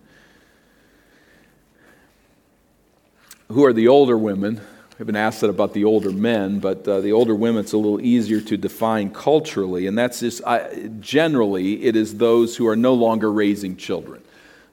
Who 3.48 3.64
are 3.64 3.72
the 3.72 3.88
older 3.88 4.18
women? 4.18 4.60
I've 4.98 5.06
been 5.06 5.14
asked 5.14 5.42
that 5.42 5.50
about 5.50 5.74
the 5.74 5.84
older 5.84 6.10
men, 6.10 6.58
but 6.58 6.88
uh, 6.88 7.00
the 7.00 7.12
older 7.12 7.34
women, 7.34 7.60
it's 7.60 7.74
a 7.74 7.76
little 7.76 8.00
easier 8.00 8.40
to 8.40 8.56
define 8.56 9.10
culturally. 9.10 9.86
And 9.86 9.96
that's 9.96 10.20
just 10.20 10.42
I, 10.44 10.88
generally, 11.00 11.84
it 11.84 11.96
is 11.96 12.16
those 12.16 12.56
who 12.56 12.66
are 12.66 12.76
no 12.76 12.94
longer 12.94 13.30
raising 13.30 13.76
children. 13.76 14.22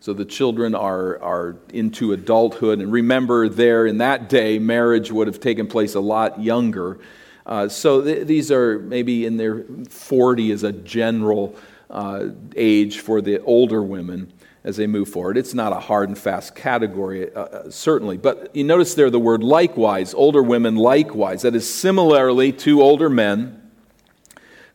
So 0.03 0.11
the 0.11 0.25
children 0.25 0.75
are, 0.75 1.17
are 1.23 1.55
into 1.69 2.11
adulthood. 2.11 2.79
And 2.79 2.91
remember, 2.91 3.47
there 3.47 3.85
in 3.85 3.99
that 3.99 4.27
day, 4.27 4.59
marriage 4.59 5.13
would 5.13 5.27
have 5.27 5.39
taken 5.39 5.65
place 5.65 5.95
a 5.95 6.01
lot 6.01 6.41
younger. 6.41 6.99
Uh, 7.45 7.69
so 7.69 8.01
th- 8.01 8.27
these 8.27 8.51
are 8.51 8.79
maybe 8.79 9.25
in 9.25 9.37
their 9.37 9.63
40 9.87 10.51
as 10.51 10.63
a 10.63 10.73
general 10.73 11.55
uh, 11.89 12.25
age 12.53 12.99
for 12.99 13.21
the 13.21 13.39
older 13.43 13.81
women 13.81 14.33
as 14.65 14.75
they 14.75 14.87
move 14.87 15.07
forward. 15.07 15.37
It's 15.37 15.53
not 15.53 15.71
a 15.71 15.79
hard 15.79 16.09
and 16.09 16.17
fast 16.17 16.53
category, 16.53 17.33
uh, 17.33 17.39
uh, 17.39 17.71
certainly. 17.71 18.17
But 18.17 18.53
you 18.53 18.65
notice 18.65 18.95
there 18.95 19.09
the 19.09 19.19
word 19.19 19.41
likewise, 19.41 20.13
older 20.13 20.43
women 20.43 20.75
likewise. 20.75 21.43
That 21.43 21.55
is 21.55 21.73
similarly 21.73 22.51
to 22.51 22.81
older 22.81 23.09
men 23.09 23.71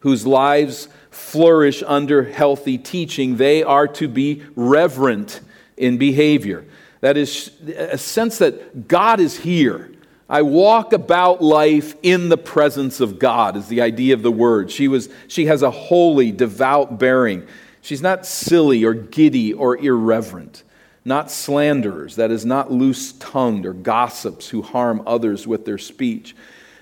whose 0.01 0.27
lives 0.27 0.89
flourish 1.19 1.83
under 1.87 2.23
healthy 2.23 2.79
teaching. 2.79 3.37
They 3.37 3.63
are 3.63 3.89
to 3.89 4.09
be 4.09 4.45
reverent 4.55 5.41
in 5.77 5.99
behavior. 5.99 6.65
That 7.01 7.17
is 7.17 7.51
a 7.77 7.99
sense 7.99 8.39
that 8.39 8.89
God 8.89 9.21
is 9.21 9.39
here. 9.39 9.91
I 10.29 10.43
walk 10.43 10.93
about 10.93 11.43
life 11.43 11.95
in 12.03 12.29
the 12.29 12.37
presence 12.37 13.01
of 13.01 13.19
God, 13.19 13.57
is 13.57 13.69
the 13.69 13.81
idea 13.81 14.15
of 14.15 14.23
the 14.23 14.31
word. 14.31 14.71
She, 14.71 14.89
was, 14.89 15.09
she 15.27 15.47
has 15.47 15.63
a 15.63 15.71
holy, 15.71 16.33
devout 16.33 16.99
bearing. 16.99 17.47
She's 17.81 18.03
not 18.03 18.27
silly 18.27 18.85
or 18.85 18.93
giddy 18.93 19.55
or 19.55 19.77
irreverent, 19.77 20.65
not 21.05 21.31
slanderers, 21.31 22.17
that 22.17 22.31
is, 22.31 22.45
not 22.45 22.71
loose 22.71 23.13
tongued 23.13 23.65
or 23.65 23.73
gossips 23.73 24.49
who 24.49 24.61
harm 24.61 25.03
others 25.07 25.47
with 25.47 25.65
their 25.65 25.79
speech, 25.79 26.37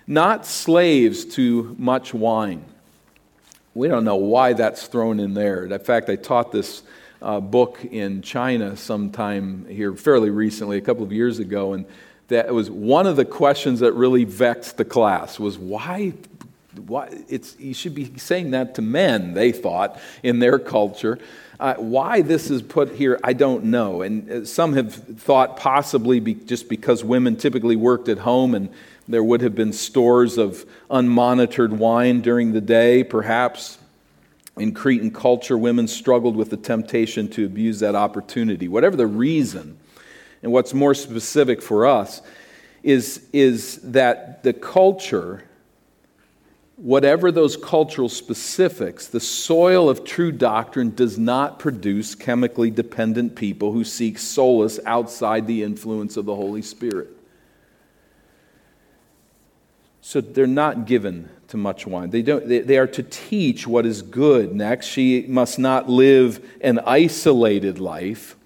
not 0.06 0.44
slaves 0.44 1.24
to 1.36 1.76
much 1.78 2.12
wine. 2.12 2.64
We 3.76 3.88
don't 3.88 4.04
know 4.04 4.16
why 4.16 4.54
that's 4.54 4.86
thrown 4.86 5.20
in 5.20 5.34
there. 5.34 5.66
In 5.66 5.78
fact, 5.80 6.08
I 6.08 6.16
taught 6.16 6.50
this 6.50 6.82
uh, 7.20 7.40
book 7.40 7.84
in 7.84 8.22
China 8.22 8.74
sometime 8.74 9.66
here 9.68 9.92
fairly 9.92 10.30
recently, 10.30 10.78
a 10.78 10.80
couple 10.80 11.02
of 11.02 11.12
years 11.12 11.40
ago, 11.40 11.74
and 11.74 11.84
that 12.28 12.54
was 12.54 12.70
one 12.70 13.06
of 13.06 13.16
the 13.16 13.26
questions 13.26 13.80
that 13.80 13.92
really 13.92 14.24
vexed 14.24 14.78
the 14.78 14.86
class 14.86 15.38
was 15.38 15.58
why 15.58 16.14
why, 16.86 17.08
it's, 17.28 17.58
you 17.58 17.72
should 17.72 17.94
be 17.94 18.18
saying 18.18 18.50
that 18.50 18.74
to 18.74 18.82
men, 18.82 19.34
they 19.34 19.52
thought, 19.52 19.98
in 20.22 20.38
their 20.40 20.58
culture. 20.58 21.18
Uh, 21.58 21.74
why 21.74 22.20
this 22.20 22.50
is 22.50 22.60
put 22.60 22.92
here, 22.92 23.18
I 23.24 23.32
don't 23.32 23.64
know. 23.64 24.02
And 24.02 24.30
uh, 24.30 24.44
some 24.44 24.74
have 24.74 24.94
thought 24.94 25.56
possibly 25.56 26.20
be, 26.20 26.34
just 26.34 26.68
because 26.68 27.02
women 27.02 27.36
typically 27.36 27.76
worked 27.76 28.08
at 28.08 28.18
home 28.18 28.54
and 28.54 28.68
there 29.08 29.22
would 29.22 29.40
have 29.40 29.54
been 29.54 29.72
stores 29.72 30.38
of 30.38 30.64
unmonitored 30.90 31.70
wine 31.70 32.20
during 32.20 32.52
the 32.52 32.60
day. 32.60 33.04
Perhaps 33.04 33.78
in 34.56 34.72
Cretan 34.72 35.10
culture, 35.10 35.56
women 35.56 35.86
struggled 35.86 36.36
with 36.36 36.50
the 36.50 36.56
temptation 36.56 37.28
to 37.28 37.44
abuse 37.44 37.80
that 37.80 37.94
opportunity. 37.94 38.68
Whatever 38.68 38.96
the 38.96 39.06
reason, 39.06 39.78
and 40.42 40.52
what's 40.52 40.74
more 40.74 40.94
specific 40.94 41.62
for 41.62 41.86
us, 41.86 42.22
is, 42.82 43.26
is 43.32 43.78
that 43.82 44.42
the 44.42 44.52
culture 44.52 45.44
whatever 46.76 47.32
those 47.32 47.56
cultural 47.56 48.08
specifics, 48.08 49.08
the 49.08 49.20
soil 49.20 49.88
of 49.88 50.04
true 50.04 50.30
doctrine 50.30 50.94
does 50.94 51.18
not 51.18 51.58
produce 51.58 52.14
chemically 52.14 52.70
dependent 52.70 53.34
people 53.34 53.72
who 53.72 53.82
seek 53.82 54.18
solace 54.18 54.78
outside 54.84 55.46
the 55.46 55.62
influence 55.62 56.16
of 56.16 56.26
the 56.26 56.34
Holy 56.34 56.62
Spirit. 56.62 57.15
So 60.06 60.20
they're 60.20 60.46
not 60.46 60.86
given 60.86 61.28
to 61.48 61.56
much 61.56 61.84
wine. 61.84 62.10
They, 62.10 62.22
don't, 62.22 62.48
they, 62.48 62.60
they 62.60 62.78
are 62.78 62.86
to 62.86 63.02
teach 63.02 63.66
what 63.66 63.84
is 63.84 64.02
good. 64.02 64.54
Next, 64.54 64.86
she 64.86 65.24
must 65.26 65.58
not 65.58 65.88
live 65.88 66.48
an 66.60 66.78
isolated 66.78 67.80
life 67.80 68.36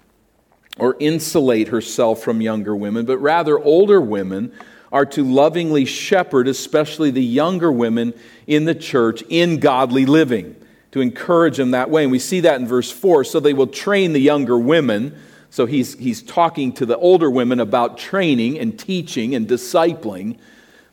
or 0.79 0.97
insulate 0.99 1.67
herself 1.67 2.23
from 2.23 2.41
younger 2.41 2.75
women, 2.75 3.05
but 3.05 3.19
rather 3.19 3.59
older 3.59 4.01
women 4.01 4.51
are 4.91 5.05
to 5.05 5.23
lovingly 5.23 5.85
shepherd, 5.85 6.47
especially 6.47 7.11
the 7.11 7.23
younger 7.23 7.71
women 7.71 8.15
in 8.47 8.65
the 8.65 8.73
church, 8.73 9.23
in 9.29 9.59
godly 9.59 10.07
living, 10.07 10.55
to 10.89 10.99
encourage 10.99 11.57
them 11.57 11.71
that 11.71 11.91
way. 11.91 12.01
And 12.01 12.11
we 12.11 12.17
see 12.17 12.39
that 12.39 12.59
in 12.59 12.65
verse 12.65 12.89
4. 12.89 13.23
So 13.23 13.39
they 13.39 13.53
will 13.53 13.67
train 13.67 14.13
the 14.13 14.19
younger 14.19 14.57
women. 14.57 15.15
So 15.51 15.67
he's, 15.67 15.93
he's 15.99 16.23
talking 16.23 16.73
to 16.73 16.87
the 16.87 16.97
older 16.97 17.29
women 17.29 17.59
about 17.59 17.99
training 17.99 18.57
and 18.57 18.79
teaching 18.79 19.35
and 19.35 19.47
discipling, 19.47 20.39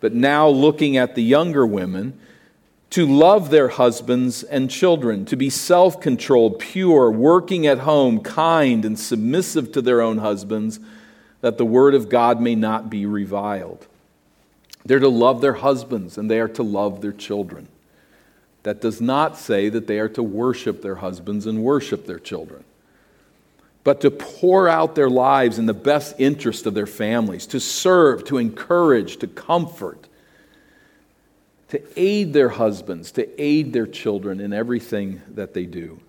but 0.00 0.14
now 0.14 0.49
looking 0.49 0.97
at 0.97 1.14
the 1.14 1.23
younger 1.23 1.67
women 1.67 2.19
to 2.90 3.07
love 3.07 3.50
their 3.50 3.69
husbands 3.69 4.43
and 4.43 4.71
children, 4.71 5.25
to 5.26 5.37
be 5.37 5.50
self 5.50 6.00
controlled, 6.00 6.59
pure, 6.59 7.11
working 7.11 7.67
at 7.67 7.81
home, 7.81 8.21
kind, 8.21 8.85
and 8.85 8.99
submissive 8.99 9.73
to 9.73 9.83
their 9.83 10.00
own 10.00 10.19
husbands 10.19 10.81
that 11.40 11.59
the 11.59 11.64
word 11.64 11.95
of 11.95 12.09
God 12.09 12.40
may 12.40 12.55
not 12.55 12.90
be 12.90 13.07
reviled. 13.07 13.87
They're 14.85 14.99
to 14.99 15.09
love 15.09 15.40
their 15.40 15.55
husbands 15.55 16.17
and 16.17 16.31
they 16.31 16.40
are 16.40 16.49
to 16.49 16.62
love 16.62 17.00
their 17.00 17.12
children. 17.12 17.69
That 18.62 18.81
does 18.81 19.00
not 19.00 19.37
say 19.37 19.69
that 19.69 19.87
they 19.87 19.99
are 19.99 20.09
to 20.11 20.23
worship 20.23 20.83
their 20.83 20.97
husbands 20.97 21.47
and 21.47 21.62
worship 21.62 22.07
their 22.07 22.19
children, 22.19 22.64
but 23.85 24.00
to 24.02 24.11
pour 24.11 24.68
out 24.68 24.94
their 24.94 25.11
lives 25.11 25.58
in 25.58 25.66
the 25.66 25.75
best 25.75 26.14
interest 26.18 26.66
of 26.66 26.75
their 26.75 26.87
families, 26.87 27.47
to 27.47 27.61
serve, 27.61 28.25
to 28.25 28.38
encourage, 28.38 29.18
to 29.18 29.26
comfort, 29.26 30.08
to 31.68 31.82
aid 31.97 32.32
their 32.32 32.49
husbands, 32.49 33.12
to 33.12 33.42
aid 33.42 33.73
their 33.73 33.87
children 33.87 34.40
in 34.40 34.52
everything 34.52 35.23
that 35.35 35.54
they 35.54 35.64
do. 35.64 36.00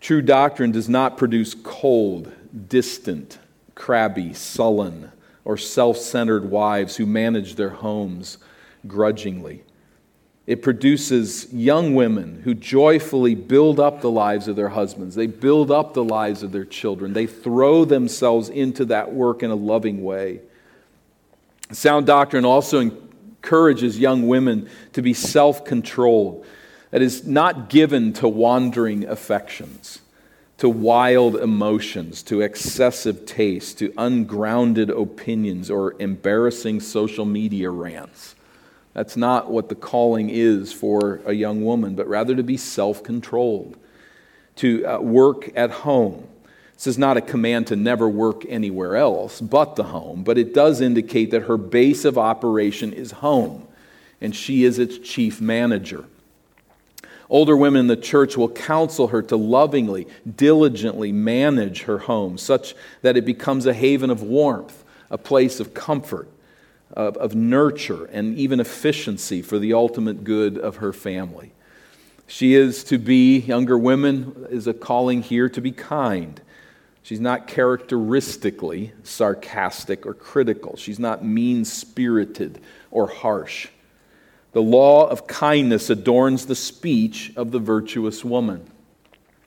True 0.00 0.22
doctrine 0.22 0.70
does 0.70 0.88
not 0.88 1.16
produce 1.16 1.54
cold, 1.54 2.30
distant, 2.68 3.38
crabby, 3.74 4.34
sullen, 4.34 5.10
or 5.44 5.56
self 5.56 5.96
centered 5.96 6.50
wives 6.50 6.96
who 6.96 7.06
manage 7.06 7.54
their 7.54 7.70
homes 7.70 8.38
grudgingly. 8.86 9.62
It 10.46 10.62
produces 10.62 11.50
young 11.52 11.94
women 11.94 12.42
who 12.44 12.54
joyfully 12.54 13.34
build 13.34 13.80
up 13.80 14.02
the 14.02 14.10
lives 14.10 14.46
of 14.46 14.56
their 14.56 14.68
husbands. 14.68 15.14
They 15.14 15.26
build 15.26 15.70
up 15.70 15.94
the 15.94 16.04
lives 16.04 16.42
of 16.42 16.52
their 16.52 16.66
children. 16.66 17.14
They 17.14 17.26
throw 17.26 17.86
themselves 17.86 18.50
into 18.50 18.84
that 18.86 19.12
work 19.12 19.42
in 19.42 19.50
a 19.50 19.54
loving 19.54 20.04
way. 20.04 20.40
Sound 21.72 22.06
doctrine 22.06 22.44
also 22.44 22.80
encourages 22.80 23.98
young 23.98 24.28
women 24.28 24.68
to 24.92 25.00
be 25.00 25.14
self 25.14 25.64
controlled 25.64 26.44
that 26.90 27.00
is 27.00 27.26
not 27.26 27.70
given 27.70 28.12
to 28.12 28.28
wandering 28.28 29.04
affections, 29.04 30.00
to 30.58 30.68
wild 30.68 31.36
emotions, 31.36 32.22
to 32.22 32.42
excessive 32.42 33.24
taste, 33.24 33.78
to 33.78 33.92
ungrounded 33.96 34.90
opinions 34.90 35.70
or 35.70 35.96
embarrassing 35.98 36.80
social 36.80 37.24
media 37.24 37.70
rants. 37.70 38.34
That's 38.94 39.16
not 39.16 39.50
what 39.50 39.68
the 39.68 39.74
calling 39.74 40.30
is 40.30 40.72
for 40.72 41.20
a 41.26 41.32
young 41.32 41.64
woman, 41.64 41.96
but 41.96 42.08
rather 42.08 42.34
to 42.36 42.44
be 42.44 42.56
self 42.56 43.02
controlled, 43.02 43.76
to 44.56 44.86
uh, 44.86 45.00
work 45.00 45.50
at 45.56 45.70
home, 45.70 46.28
This 46.74 46.86
is 46.86 46.96
not 46.96 47.16
a 47.16 47.20
command 47.20 47.66
to 47.66 47.76
never 47.76 48.08
work 48.08 48.44
anywhere 48.48 48.96
else 48.96 49.40
but 49.40 49.74
the 49.74 49.84
home, 49.84 50.22
but 50.22 50.38
it 50.38 50.54
does 50.54 50.80
indicate 50.80 51.32
that 51.32 51.42
her 51.42 51.56
base 51.56 52.04
of 52.04 52.16
operation 52.16 52.92
is 52.92 53.10
home, 53.10 53.66
and 54.20 54.34
she 54.34 54.64
is 54.64 54.78
its 54.78 54.98
chief 54.98 55.40
manager. 55.40 56.04
Older 57.28 57.56
women 57.56 57.80
in 57.80 57.86
the 57.88 57.96
church 57.96 58.36
will 58.36 58.50
counsel 58.50 59.08
her 59.08 59.22
to 59.22 59.36
lovingly, 59.36 60.06
diligently 60.36 61.10
manage 61.10 61.82
her 61.82 61.98
home 61.98 62.38
such 62.38 62.76
that 63.02 63.16
it 63.16 63.24
becomes 63.24 63.66
a 63.66 63.74
haven 63.74 64.10
of 64.10 64.22
warmth, 64.22 64.84
a 65.10 65.18
place 65.18 65.58
of 65.58 65.74
comfort, 65.74 66.28
of, 66.94 67.16
of 67.18 67.34
nurture, 67.34 68.06
and 68.06 68.38
even 68.38 68.60
efficiency 68.60 69.42
for 69.42 69.58
the 69.58 69.74
ultimate 69.74 70.24
good 70.24 70.56
of 70.56 70.76
her 70.76 70.92
family. 70.92 71.52
She 72.26 72.54
is 72.54 72.84
to 72.84 72.98
be, 72.98 73.38
younger 73.38 73.76
women, 73.76 74.46
is 74.48 74.66
a 74.66 74.72
calling 74.72 75.22
here 75.22 75.48
to 75.50 75.60
be 75.60 75.72
kind. 75.72 76.40
She's 77.02 77.20
not 77.20 77.46
characteristically 77.46 78.92
sarcastic 79.02 80.06
or 80.06 80.14
critical. 80.14 80.76
She's 80.76 80.98
not 80.98 81.22
mean 81.22 81.66
spirited 81.66 82.60
or 82.90 83.08
harsh. 83.08 83.68
The 84.52 84.62
law 84.62 85.06
of 85.08 85.26
kindness 85.26 85.90
adorns 85.90 86.46
the 86.46 86.54
speech 86.54 87.32
of 87.36 87.50
the 87.50 87.58
virtuous 87.58 88.24
woman. 88.24 88.70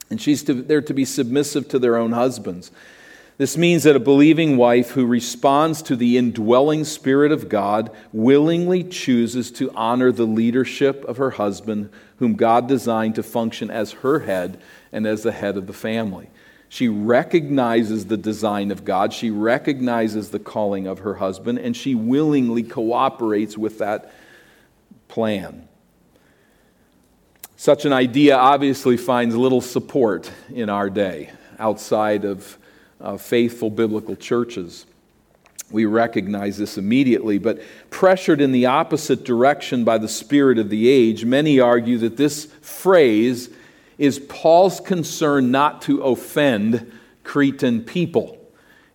And 0.10 0.22
she's 0.22 0.44
to, 0.44 0.54
there 0.54 0.82
to 0.82 0.94
be 0.94 1.06
submissive 1.06 1.68
to 1.70 1.80
their 1.80 1.96
own 1.98 2.12
husbands. 2.12 2.72
This 3.38 3.56
means 3.56 3.84
that 3.84 3.96
a 3.96 4.00
believing 4.00 4.58
wife 4.58 4.92
who 4.92 5.06
responds 5.06 5.84
to 5.84 5.96
the 5.96 6.18
indwelling 6.18 6.84
Spirit 6.84 7.32
of 7.32 7.50
God 7.50 7.92
willingly 8.12 8.84
chooses 8.84 9.52
to 9.52 9.72
honor 9.76 10.12
the 10.12 10.26
leadership 10.26 11.06
of 11.06 11.18
her 11.18 11.32
husband, 11.32 11.92
whom 12.18 12.34
God 12.34 12.68
designed 12.68 13.14
to 13.16 13.24
function 13.24 13.70
as 13.70 13.92
her 13.92 14.22
head 14.22 14.60
and 14.92 15.06
as 15.06 15.22
the 15.22 15.32
head 15.32 15.56
of 15.56 15.68
the 15.68 15.74
family. 15.74 16.32
She 16.68 16.88
recognizes 16.88 18.08
the 18.08 18.18
design 18.18 18.72
of 18.72 18.84
God, 18.84 19.14
she 19.14 19.30
recognizes 19.30 20.32
the 20.32 20.40
calling 20.40 20.88
of 20.88 21.00
her 21.00 21.14
husband, 21.14 21.60
and 21.60 21.78
she 21.78 21.94
willingly 21.94 22.64
cooperates 22.64 23.56
with 23.56 23.78
that 23.78 24.12
plan. 25.08 25.68
Such 27.56 27.86
an 27.86 27.94
idea 27.94 28.36
obviously 28.36 28.98
finds 28.98 29.36
little 29.36 29.62
support 29.62 30.32
in 30.50 30.70
our 30.70 30.90
day 30.90 31.30
outside 31.60 32.26
of 32.26 32.58
uh, 33.00 33.18
faithful 33.18 33.70
biblical 33.70 34.16
churches. 34.16 34.86
We 35.70 35.86
recognize 35.86 36.58
this 36.58 36.78
immediately, 36.78 37.40
but 37.40 37.62
pressured 37.90 38.40
in 38.40 38.54
the 38.54 38.68
opposite 38.68 39.26
direction 39.26 39.84
by 39.84 39.98
the 39.98 40.08
spirit 40.08 40.58
of 40.58 40.70
the 40.70 40.88
age, 40.88 41.26
many 41.26 41.60
argue 41.60 41.98
that 42.00 42.16
this 42.16 42.46
phrase 42.62 43.50
is 43.98 44.20
Paul's 44.20 44.80
concern 44.80 45.52
not 45.52 45.82
to 45.84 46.04
offend 46.04 46.92
Cretan 47.24 47.84
people. 47.84 48.38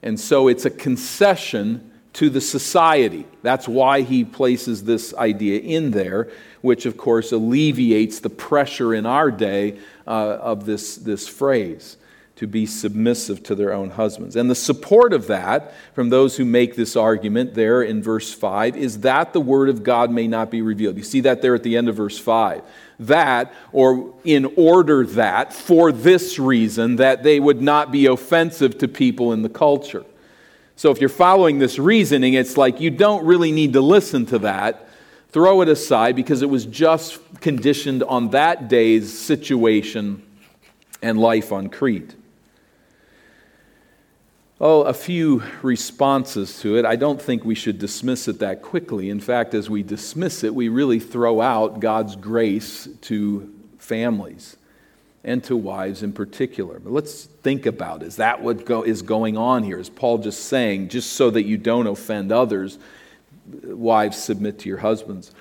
And 0.02 0.18
so 0.18 0.48
it's 0.48 0.64
a 0.64 0.70
concession 0.70 1.90
to 2.14 2.30
the 2.30 2.40
society. 2.40 3.26
That's 3.42 3.68
why 3.68 4.02
he 4.02 4.24
places 4.24 4.84
this 4.84 5.14
idea 5.14 5.60
in 5.60 5.90
there, 5.90 6.30
which 6.62 6.86
of 6.86 6.96
course 6.96 7.32
alleviates 7.32 8.20
the 8.20 8.30
pressure 8.30 8.94
in 8.94 9.04
our 9.04 9.30
day 9.30 9.78
uh, 10.06 10.10
of 10.10 10.64
this, 10.64 10.96
this 10.96 11.28
phrase 11.28 11.96
to 12.42 12.48
be 12.48 12.66
submissive 12.66 13.40
to 13.44 13.54
their 13.54 13.72
own 13.72 13.90
husbands. 13.90 14.34
And 14.34 14.50
the 14.50 14.56
support 14.56 15.12
of 15.12 15.28
that 15.28 15.72
from 15.94 16.08
those 16.08 16.36
who 16.36 16.44
make 16.44 16.74
this 16.74 16.96
argument 16.96 17.54
there 17.54 17.84
in 17.84 18.02
verse 18.02 18.34
5 18.34 18.76
is 18.76 19.02
that 19.02 19.32
the 19.32 19.40
word 19.40 19.68
of 19.68 19.84
God 19.84 20.10
may 20.10 20.26
not 20.26 20.50
be 20.50 20.60
revealed. 20.60 20.96
You 20.96 21.04
see 21.04 21.20
that 21.20 21.40
there 21.40 21.54
at 21.54 21.62
the 21.62 21.76
end 21.76 21.88
of 21.88 21.94
verse 21.94 22.18
5. 22.18 22.62
That, 22.98 23.54
or 23.70 24.12
in 24.24 24.52
order 24.56 25.06
that, 25.06 25.52
for 25.52 25.92
this 25.92 26.40
reason, 26.40 26.96
that 26.96 27.22
they 27.22 27.38
would 27.38 27.62
not 27.62 27.92
be 27.92 28.06
offensive 28.06 28.76
to 28.78 28.88
people 28.88 29.32
in 29.32 29.42
the 29.42 29.48
culture. 29.48 30.04
So 30.74 30.90
if 30.90 30.98
you're 30.98 31.10
following 31.10 31.60
this 31.60 31.78
reasoning, 31.78 32.34
it's 32.34 32.56
like 32.56 32.80
you 32.80 32.90
don't 32.90 33.24
really 33.24 33.52
need 33.52 33.74
to 33.74 33.80
listen 33.80 34.26
to 34.26 34.40
that. 34.40 34.88
Throw 35.28 35.60
it 35.60 35.68
aside 35.68 36.16
because 36.16 36.42
it 36.42 36.50
was 36.50 36.66
just 36.66 37.20
conditioned 37.40 38.02
on 38.02 38.30
that 38.30 38.66
day's 38.66 39.16
situation 39.16 40.24
and 41.02 41.20
life 41.20 41.52
on 41.52 41.68
Crete. 41.68 42.16
Oh, 44.64 44.82
a 44.82 44.94
few 44.94 45.42
responses 45.60 46.60
to 46.60 46.76
it. 46.76 46.84
I 46.84 46.94
don't 46.94 47.20
think 47.20 47.44
we 47.44 47.56
should 47.56 47.80
dismiss 47.80 48.28
it 48.28 48.38
that 48.38 48.62
quickly. 48.62 49.10
In 49.10 49.18
fact, 49.18 49.54
as 49.54 49.68
we 49.68 49.82
dismiss 49.82 50.44
it, 50.44 50.54
we 50.54 50.68
really 50.68 51.00
throw 51.00 51.40
out 51.40 51.80
God's 51.80 52.14
grace 52.14 52.88
to 53.00 53.52
families 53.80 54.56
and 55.24 55.42
to 55.44 55.56
wives 55.56 56.04
in 56.04 56.12
particular. 56.12 56.78
But 56.78 56.92
let's 56.92 57.24
think 57.24 57.66
about 57.66 58.04
is 58.04 58.16
that 58.16 58.40
what 58.40 58.64
go, 58.64 58.84
is 58.84 59.02
going 59.02 59.36
on 59.36 59.64
here? 59.64 59.80
Is 59.80 59.90
Paul 59.90 60.18
just 60.18 60.44
saying, 60.44 60.90
just 60.90 61.14
so 61.14 61.28
that 61.30 61.42
you 61.42 61.58
don't 61.58 61.88
offend 61.88 62.30
others, 62.30 62.78
wives 63.64 64.16
submit 64.16 64.60
to 64.60 64.68
your 64.68 64.78
husbands? 64.78 65.32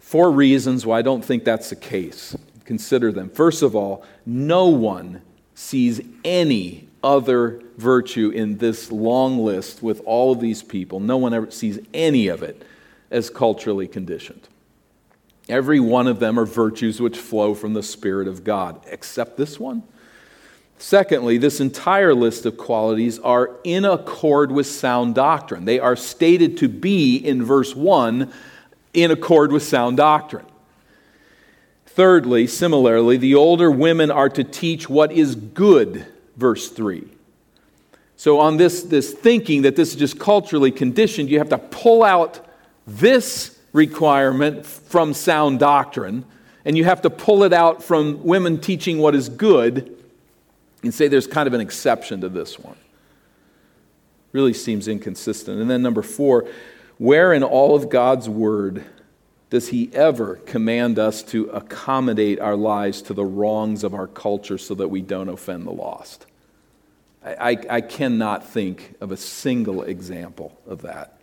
Four 0.00 0.32
reasons 0.32 0.84
why 0.84 0.98
I 0.98 1.02
don't 1.02 1.24
think 1.24 1.44
that's 1.44 1.70
the 1.70 1.76
case. 1.76 2.36
Consider 2.64 3.12
them. 3.12 3.30
First 3.30 3.62
of 3.62 3.76
all, 3.76 4.04
no 4.26 4.66
one 4.66 5.22
sees 5.58 6.00
any 6.24 6.86
other 7.02 7.60
virtue 7.76 8.30
in 8.30 8.58
this 8.58 8.92
long 8.92 9.40
list 9.40 9.82
with 9.82 10.00
all 10.04 10.30
of 10.30 10.40
these 10.40 10.62
people. 10.62 11.00
No 11.00 11.16
one 11.16 11.34
ever 11.34 11.50
sees 11.50 11.80
any 11.92 12.28
of 12.28 12.44
it 12.44 12.62
as 13.10 13.28
culturally 13.28 13.88
conditioned. 13.88 14.46
Every 15.48 15.80
one 15.80 16.06
of 16.06 16.20
them 16.20 16.38
are 16.38 16.46
virtues 16.46 17.00
which 17.00 17.18
flow 17.18 17.54
from 17.54 17.74
the 17.74 17.82
Spirit 17.82 18.28
of 18.28 18.44
God, 18.44 18.80
except 18.86 19.36
this 19.36 19.58
one. 19.58 19.82
Secondly, 20.78 21.38
this 21.38 21.58
entire 21.58 22.14
list 22.14 22.46
of 22.46 22.56
qualities 22.56 23.18
are 23.18 23.56
in 23.64 23.84
accord 23.84 24.52
with 24.52 24.68
sound 24.68 25.16
doctrine. 25.16 25.64
They 25.64 25.80
are 25.80 25.96
stated 25.96 26.56
to 26.58 26.68
be 26.68 27.16
in 27.16 27.42
verse 27.42 27.74
1 27.74 28.32
in 28.94 29.10
accord 29.10 29.50
with 29.50 29.64
sound 29.64 29.96
doctrine. 29.96 30.46
Thirdly, 31.98 32.46
similarly, 32.46 33.16
the 33.16 33.34
older 33.34 33.72
women 33.72 34.12
are 34.12 34.28
to 34.28 34.44
teach 34.44 34.88
what 34.88 35.10
is 35.10 35.34
good, 35.34 36.06
verse 36.36 36.68
3. 36.68 37.08
So, 38.14 38.38
on 38.38 38.56
this, 38.56 38.84
this 38.84 39.12
thinking 39.12 39.62
that 39.62 39.74
this 39.74 39.88
is 39.88 39.96
just 39.96 40.16
culturally 40.16 40.70
conditioned, 40.70 41.28
you 41.28 41.38
have 41.38 41.48
to 41.48 41.58
pull 41.58 42.04
out 42.04 42.46
this 42.86 43.58
requirement 43.72 44.64
from 44.64 45.12
sound 45.12 45.58
doctrine, 45.58 46.24
and 46.64 46.78
you 46.78 46.84
have 46.84 47.02
to 47.02 47.10
pull 47.10 47.42
it 47.42 47.52
out 47.52 47.82
from 47.82 48.22
women 48.22 48.60
teaching 48.60 48.98
what 48.98 49.16
is 49.16 49.28
good 49.28 50.00
and 50.84 50.94
say 50.94 51.08
there's 51.08 51.26
kind 51.26 51.48
of 51.48 51.52
an 51.52 51.60
exception 51.60 52.20
to 52.20 52.28
this 52.28 52.60
one. 52.60 52.76
Really 54.30 54.54
seems 54.54 54.86
inconsistent. 54.86 55.60
And 55.60 55.68
then, 55.68 55.82
number 55.82 56.02
four, 56.02 56.48
where 56.98 57.32
in 57.32 57.42
all 57.42 57.74
of 57.74 57.88
God's 57.88 58.28
word 58.28 58.84
does 59.50 59.68
he 59.68 59.90
ever 59.94 60.36
command 60.36 60.98
us 60.98 61.22
to 61.24 61.48
accommodate 61.50 62.38
our 62.38 62.56
lives 62.56 63.00
to 63.02 63.14
the 63.14 63.24
wrongs 63.24 63.82
of 63.82 63.94
our 63.94 64.06
culture 64.06 64.58
so 64.58 64.74
that 64.74 64.88
we 64.88 65.00
don't 65.00 65.28
offend 65.28 65.66
the 65.66 65.72
lost? 65.72 66.26
I, 67.24 67.34
I, 67.34 67.58
I 67.70 67.80
cannot 67.80 68.46
think 68.46 68.94
of 69.00 69.10
a 69.10 69.16
single 69.16 69.82
example 69.82 70.58
of 70.66 70.82
that. 70.82 71.18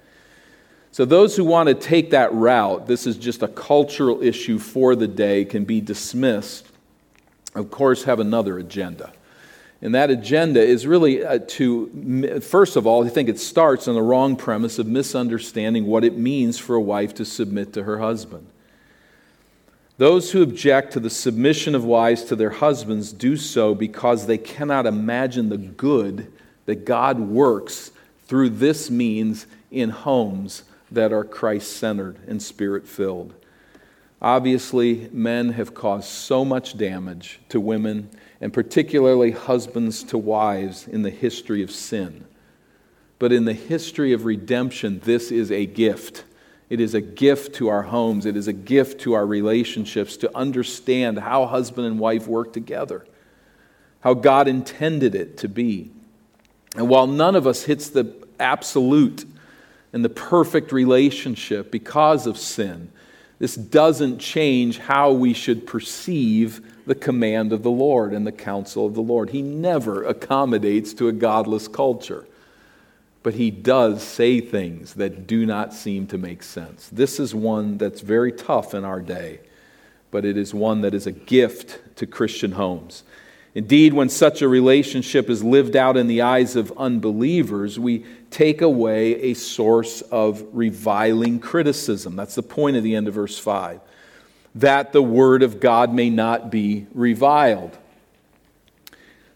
So, 0.91 1.03
those 1.03 1.35
who 1.35 1.43
want 1.43 1.67
to 1.67 1.75
take 1.75 2.11
that 2.11 2.33
route, 2.33 2.87
this 2.87 3.05
is 3.05 3.17
just 3.17 3.43
a 3.43 3.49
cultural 3.49 4.23
issue 4.23 4.57
for 4.57 4.95
the 4.95 5.09
day, 5.09 5.43
can 5.43 5.65
be 5.65 5.81
dismissed, 5.81 6.67
of 7.53 7.69
course, 7.69 8.05
have 8.05 8.21
another 8.21 8.57
agenda. 8.57 9.11
And 9.81 9.93
that 9.93 10.09
agenda 10.09 10.61
is 10.61 10.87
really 10.87 11.23
uh, 11.23 11.39
to, 11.47 12.39
first 12.41 12.75
of 12.75 12.87
all, 12.87 13.05
I 13.05 13.09
think 13.09 13.29
it 13.29 13.39
starts 13.39 13.87
on 13.87 13.95
the 13.95 14.01
wrong 14.01 14.35
premise 14.35 14.79
of 14.79 14.87
misunderstanding 14.87 15.85
what 15.85 16.03
it 16.03 16.17
means 16.17 16.57
for 16.57 16.75
a 16.75 16.81
wife 16.81 17.13
to 17.15 17.25
submit 17.25 17.73
to 17.73 17.83
her 17.83 17.99
husband. 17.99 18.47
Those 19.97 20.31
who 20.31 20.41
object 20.41 20.93
to 20.93 20.99
the 20.99 21.09
submission 21.09 21.73
of 21.73 21.85
wives 21.85 22.23
to 22.25 22.35
their 22.35 22.49
husbands 22.49 23.13
do 23.13 23.37
so 23.37 23.73
because 23.73 24.27
they 24.27 24.37
cannot 24.37 24.85
imagine 24.85 25.49
the 25.49 25.57
good 25.57 26.31
that 26.65 26.85
God 26.85 27.19
works 27.19 27.91
through 28.27 28.49
this 28.49 28.89
means 28.89 29.47
in 29.71 29.89
homes 29.91 30.63
that 30.91 31.13
are 31.13 31.23
Christ 31.23 31.77
centered 31.77 32.17
and 32.27 32.41
spirit 32.41 32.87
filled. 32.87 33.33
Obviously, 34.21 35.09
men 35.11 35.51
have 35.51 35.73
caused 35.73 36.09
so 36.09 36.43
much 36.43 36.77
damage 36.77 37.39
to 37.49 37.59
women, 37.59 38.09
and 38.45 38.53
particularly 38.53 39.31
husbands 39.31 40.03
to 40.03 40.19
wives, 40.19 40.87
in 40.87 41.01
the 41.01 41.09
history 41.09 41.63
of 41.63 41.71
sin. 41.71 42.23
But 43.17 43.31
in 43.31 43.45
the 43.45 43.53
history 43.53 44.13
of 44.13 44.23
redemption, 44.23 45.01
this 45.03 45.31
is 45.31 45.51
a 45.51 45.65
gift. 45.65 46.25
It 46.69 46.79
is 46.79 46.93
a 46.93 47.01
gift 47.01 47.55
to 47.55 47.69
our 47.69 47.81
homes, 47.81 48.27
it 48.27 48.37
is 48.37 48.47
a 48.47 48.53
gift 48.53 49.01
to 49.01 49.13
our 49.13 49.25
relationships 49.25 50.15
to 50.17 50.37
understand 50.37 51.17
how 51.17 51.47
husband 51.47 51.87
and 51.87 51.97
wife 51.97 52.27
work 52.27 52.53
together, 52.53 53.07
how 54.01 54.13
God 54.13 54.47
intended 54.47 55.15
it 55.15 55.39
to 55.39 55.49
be. 55.49 55.89
And 56.75 56.87
while 56.87 57.07
none 57.07 57.35
of 57.35 57.47
us 57.47 57.63
hits 57.63 57.89
the 57.89 58.13
absolute 58.39 59.25
and 59.91 60.05
the 60.05 60.09
perfect 60.09 60.71
relationship 60.71 61.71
because 61.71 62.27
of 62.27 62.37
sin. 62.37 62.91
This 63.39 63.55
doesn't 63.55 64.19
change 64.19 64.77
how 64.77 65.13
we 65.13 65.33
should 65.33 65.65
perceive 65.65 66.74
the 66.85 66.95
command 66.95 67.51
of 67.51 67.63
the 67.63 67.71
Lord 67.71 68.13
and 68.13 68.25
the 68.25 68.31
counsel 68.31 68.85
of 68.85 68.93
the 68.93 69.01
Lord. 69.01 69.31
He 69.31 69.41
never 69.41 70.03
accommodates 70.03 70.93
to 70.95 71.07
a 71.07 71.11
godless 71.11 71.67
culture, 71.67 72.25
but 73.23 73.33
he 73.33 73.49
does 73.49 74.03
say 74.03 74.39
things 74.39 74.93
that 74.95 75.25
do 75.27 75.45
not 75.45 75.73
seem 75.73 76.07
to 76.07 76.17
make 76.17 76.43
sense. 76.43 76.89
This 76.89 77.19
is 77.19 77.33
one 77.33 77.77
that's 77.77 78.01
very 78.01 78.31
tough 78.31 78.73
in 78.73 78.85
our 78.85 79.01
day, 79.01 79.39
but 80.11 80.25
it 80.25 80.37
is 80.37 80.53
one 80.53 80.81
that 80.81 80.93
is 80.93 81.07
a 81.07 81.11
gift 81.11 81.79
to 81.97 82.05
Christian 82.05 82.51
homes. 82.53 83.03
Indeed, 83.55 83.93
when 83.93 84.09
such 84.09 84.41
a 84.41 84.49
relationship 84.49 85.29
is 85.29 85.41
lived 85.41 85.77
out 85.77 85.95
in 85.95 86.07
the 86.07 86.21
eyes 86.21 86.57
of 86.57 86.73
unbelievers, 86.77 87.79
we 87.79 88.05
take 88.29 88.61
away 88.61 89.15
a 89.21 89.33
source 89.33 90.01
of 90.01 90.43
reviling 90.51 91.39
criticism. 91.39 92.17
That's 92.17 92.35
the 92.35 92.43
point 92.43 92.75
of 92.75 92.83
the 92.83 92.95
end 92.95 93.07
of 93.07 93.13
verse 93.13 93.39
5. 93.39 93.79
That 94.55 94.93
the 94.93 95.01
word 95.01 95.43
of 95.43 95.59
God 95.59 95.93
may 95.93 96.09
not 96.09 96.49
be 96.49 96.87
reviled. 96.93 97.77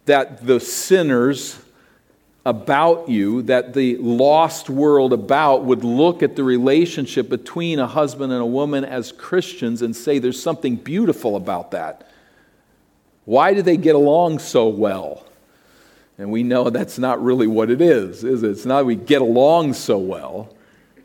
That 0.05 0.45
the 0.45 0.59
sinners 0.59 1.59
about 2.45 3.09
you, 3.09 3.43
that 3.43 3.73
the 3.73 3.97
lost 3.97 4.69
world 4.69 5.13
about 5.13 5.65
would 5.65 5.83
look 5.83 6.23
at 6.23 6.35
the 6.35 6.43
relationship 6.43 7.29
between 7.29 7.79
a 7.79 7.85
husband 7.85 8.31
and 8.31 8.41
a 8.41 8.45
woman 8.45 8.85
as 8.85 9.11
Christians 9.11 9.81
and 9.81 9.95
say 9.95 10.19
there's 10.19 10.41
something 10.41 10.77
beautiful 10.77 11.35
about 11.35 11.71
that 11.71 12.09
why 13.29 13.53
do 13.53 13.61
they 13.61 13.77
get 13.77 13.93
along 13.93 14.39
so 14.39 14.69
well? 14.69 15.23
And 16.17 16.31
we 16.31 16.41
know 16.41 16.71
that's 16.71 16.97
not 16.97 17.23
really 17.23 17.45
what 17.45 17.69
it 17.69 17.79
is, 17.79 18.23
is 18.23 18.41
it? 18.41 18.49
It's 18.49 18.65
not 18.65 18.87
we 18.87 18.95
get 18.95 19.21
along 19.21 19.73
so 19.73 19.99
well, 19.99 20.51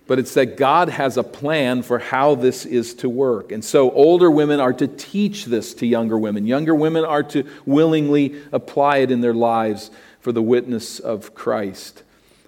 but 0.06 0.18
it's 0.18 0.34
that 0.34 0.56
God 0.56 0.88
has 0.88 1.16
a 1.16 1.22
plan 1.22 1.82
for 1.82 1.98
how 1.98 2.34
this 2.34 2.66
is 2.66 2.94
to 2.94 3.08
work. 3.08 3.52
And 3.52 3.64
so 3.64 3.90
older 3.90 4.30
women 4.30 4.60
are 4.60 4.72
to 4.74 4.86
teach 4.86 5.46
this 5.46 5.74
to 5.74 5.86
younger 5.86 6.18
women. 6.18 6.46
Younger 6.46 6.74
women 6.74 7.04
are 7.04 7.22
to 7.24 7.44
willingly 7.64 8.40
apply 8.52 8.98
it 8.98 9.10
in 9.10 9.20
their 9.20 9.34
lives 9.34 9.90
for 10.20 10.32
the 10.32 10.42
witness 10.42 10.98
of 11.00 11.34
Christ 11.34 12.02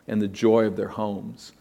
and 0.06 0.20
the 0.20 0.28
joy 0.28 0.66
of 0.66 0.76
their 0.76 0.88
homes 0.88 1.52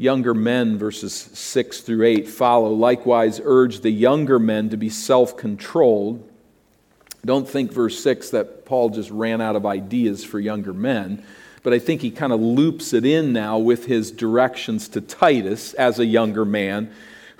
younger 0.00 0.32
men, 0.32 0.78
verses 0.78 1.12
6 1.14 1.82
through 1.82 2.06
8, 2.06 2.26
follow. 2.26 2.70
Likewise, 2.70 3.38
urge 3.44 3.80
the 3.80 3.90
younger 3.90 4.38
men 4.38 4.70
to 4.70 4.76
be 4.76 4.88
self 4.88 5.36
controlled. 5.36 6.26
Don't 7.24 7.46
think, 7.46 7.70
verse 7.70 8.02
6, 8.02 8.30
that 8.30 8.64
Paul 8.64 8.88
just 8.88 9.10
ran 9.10 9.42
out 9.42 9.56
of 9.56 9.66
ideas 9.66 10.24
for 10.24 10.40
younger 10.40 10.72
men, 10.72 11.22
but 11.62 11.72
I 11.72 11.78
think 11.78 12.00
he 12.00 12.10
kind 12.10 12.32
of 12.32 12.40
loops 12.40 12.92
it 12.92 13.04
in 13.04 13.32
now 13.32 13.58
with 13.58 13.86
his 13.86 14.10
directions 14.10 14.88
to 14.88 15.00
Titus 15.00 15.74
as 15.74 15.98
a 15.98 16.06
younger 16.06 16.44
man 16.44 16.90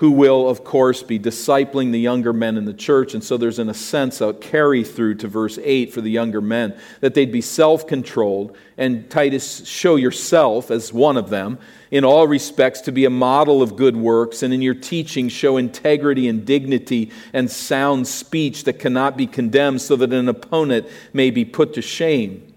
who 0.00 0.11
will, 0.11 0.48
of 0.48 0.64
course, 0.64 1.02
be 1.02 1.18
discipling 1.18 1.92
the 1.92 2.00
younger 2.00 2.33
men 2.33 2.56
in 2.56 2.64
the 2.64 2.72
church. 2.72 3.12
And 3.12 3.22
so 3.22 3.37
there's, 3.37 3.59
in 3.59 3.68
a 3.68 3.74
sense, 3.74 4.22
a 4.22 4.33
carry 4.33 4.83
through 4.83 5.16
to 5.16 5.28
verse 5.28 5.59
8 5.62 5.92
for 5.92 6.00
the 6.00 6.11
younger 6.11 6.40
men 6.40 6.74
that 7.00 7.12
they'd 7.12 7.30
be 7.30 7.42
self 7.42 7.87
controlled. 7.87 8.56
And 8.78 9.11
Titus, 9.11 9.66
show 9.68 9.96
yourself 9.96 10.70
as 10.70 10.90
one 10.90 11.18
of 11.18 11.28
them 11.28 11.59
in 11.90 12.02
all 12.02 12.26
respects 12.26 12.80
to 12.83 12.92
be 12.92 13.04
a 13.04 13.11
model 13.11 13.61
of 13.61 13.76
good 13.76 13.94
works, 13.94 14.42
and 14.42 14.54
in 14.54 14.62
your 14.62 14.74
teaching, 14.74 15.28
show 15.28 15.59
integrity 15.59 16.28
and 16.28 16.46
dignity 16.46 17.11
and 17.35 17.50
sound 17.50 18.09
speech 18.09 18.64
that 18.64 18.78
cannot 18.78 19.18
be 19.18 19.26
condemned, 19.26 19.83
so 19.83 19.96
that 19.96 20.14
an 20.14 20.30
opponent 20.30 20.87
may 21.12 21.30
be 21.30 21.44
put 21.44 21.74
to 21.74 21.83
shame, 21.83 22.50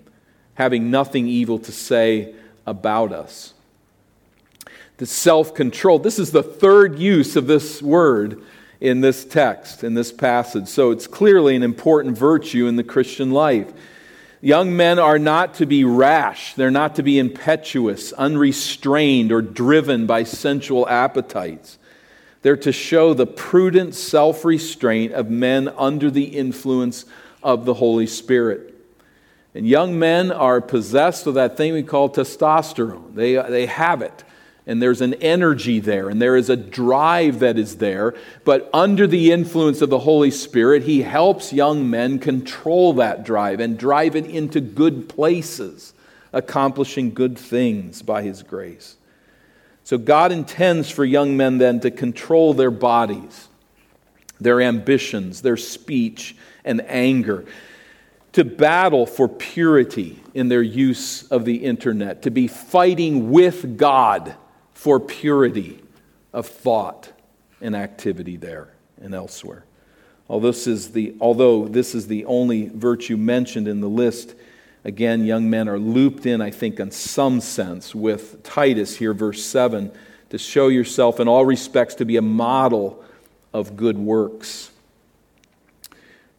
having 0.56 0.92
nothing 0.92 1.28
evil 1.28 1.60
to 1.60 1.72
say 1.72 2.34
about 2.66 3.12
us 3.12 3.54
the 4.98 5.06
self 5.06 5.54
control. 5.54 6.00
This 6.00 6.20
is 6.20 6.32
the 6.32 6.44
third 6.44 7.00
use 7.00 7.36
of 7.36 7.48
this 7.48 7.82
word 7.82 8.42
in 8.80 9.02
this 9.02 9.26
text, 9.26 9.84
in 9.84 9.94
this 9.94 10.12
passage. 10.12 10.68
So 10.68 10.92
it's 10.92 11.08
clearly 11.08 11.56
an 11.56 11.63
important 11.63 12.18
virtue 12.18 12.68
in 12.68 12.76
the 12.76 12.84
Christian 12.84 13.32
life. 13.32 13.72
Young 14.42 14.76
men 14.76 15.00
are 15.00 15.20
not 15.20 15.56
to 15.56 15.66
be 15.66 15.84
rash, 15.86 16.54
they're 16.54 16.72
not 16.72 16.96
to 16.96 17.04
be 17.04 17.18
impetuous, 17.18 18.12
unrestrained, 18.13 19.32
or 19.32 19.42
driven 19.42 20.06
by 20.06 20.24
sensual 20.24 20.88
appetites. 20.88 21.78
They're 22.42 22.58
to 22.58 22.74
show 22.74 23.13
the 23.13 23.26
prudent 23.26 23.96
self 23.96 24.46
restraint 24.46 25.13
of 25.13 25.30
men 25.30 25.70
under 25.78 26.12
the 26.12 26.26
influence 26.26 27.06
of 27.42 27.66
the 27.66 27.74
Holy 27.74 28.08
Spirit. 28.08 28.73
And 29.56 29.68
young 29.68 30.00
men 30.00 30.32
are 30.32 30.62
possessed 30.62 31.28
of 31.28 31.36
that 31.36 31.58
thing 31.58 31.74
we 31.74 31.84
call 31.84 32.10
testosterone, 32.10 33.16
they, 33.16 33.36
they 33.36 33.66
have 33.68 34.02
it 34.02 34.24
and 34.66 34.82
there's 34.82 35.02
an 35.02 35.13
energy 35.16 35.80
there, 35.80 36.10
and 36.10 36.22
there 36.22 36.38
is 36.38 36.50
a 36.50 36.56
drive 36.56 37.39
that 37.39 37.58
is 37.58 37.78
there. 37.78 38.16
But 38.46 38.70
under 38.74 39.08
the 39.08 39.32
influence 39.32 39.82
of 39.82 39.89
the 39.89 40.00
Holy 40.00 40.32
Spirit, 40.32 40.84
He 40.84 41.02
helps 41.02 41.52
young 41.52 41.89
men 41.89 42.20
control 42.20 42.94
that 42.94 43.26
drive 43.26 43.60
and 43.60 43.78
drive 43.78 44.16
it 44.16 44.26
into 44.26 44.62
good 44.62 45.10
places, 45.10 45.94
accomplishing 46.32 47.13
good 47.13 47.38
things 47.38 48.02
by 48.02 48.22
His 48.22 48.42
grace. 48.42 48.96
So, 49.84 49.98
God 49.98 50.32
intends 50.32 50.89
for 50.89 51.04
young 51.04 51.36
men 51.36 51.58
then 51.58 51.82
to 51.82 51.92
control 51.92 52.54
their 52.54 52.72
bodies, 52.72 53.50
their 54.39 54.62
ambitions, 54.62 55.42
their 55.42 55.58
speech, 55.58 56.38
and 56.63 56.82
anger 56.88 57.44
to 58.34 58.43
battle 58.43 59.06
for 59.06 59.28
purity 59.28 60.19
in 60.34 60.50
their 60.50 60.62
use 60.62 61.24
of 61.24 61.46
the 61.46 61.63
internet, 61.63 62.24
to 62.24 62.32
be 62.32 62.48
fighting 62.48 63.32
with 63.32 63.78
God 63.78 64.36
for 64.74 65.00
purity 65.00 65.82
of 66.34 66.48
thought 66.48 67.12
and 67.62 67.76
activity 67.76 68.36
there 68.36 68.74
and 69.00 69.13
elsewhere. 69.13 69.63
Although 70.28 70.48
this 70.48 70.67
is 70.67 70.91
the, 70.91 71.15
although 71.22 71.67
this 71.67 71.93
is 71.93 72.08
the 72.08 72.26
only 72.26 72.69
virtue 72.69 73.17
mentioned 73.17 73.67
in 73.67 73.82
the 73.82 73.89
list, 73.89 74.34
again, 74.84 75.26
young 75.26 75.50
men 75.50 75.69
are 75.69 75.80
looped 75.80 76.26
in, 76.26 76.41
I 76.41 76.50
think, 76.50 76.80
in 76.80 76.89
some 76.91 77.39
sense 77.39 77.93
with 77.93 78.41
Titus 78.41 78.98
here, 78.98 79.13
verse 79.13 79.46
7, 79.46 79.91
to 80.30 80.38
show 80.39 80.69
yourself 80.69 81.19
in 81.19 81.28
all 81.28 81.46
respects 81.46 81.93
to 81.96 82.06
be 82.06 82.17
a 82.17 82.22
model 82.22 83.04
of 83.54 83.78
good 83.78 83.98
works. 83.98 84.72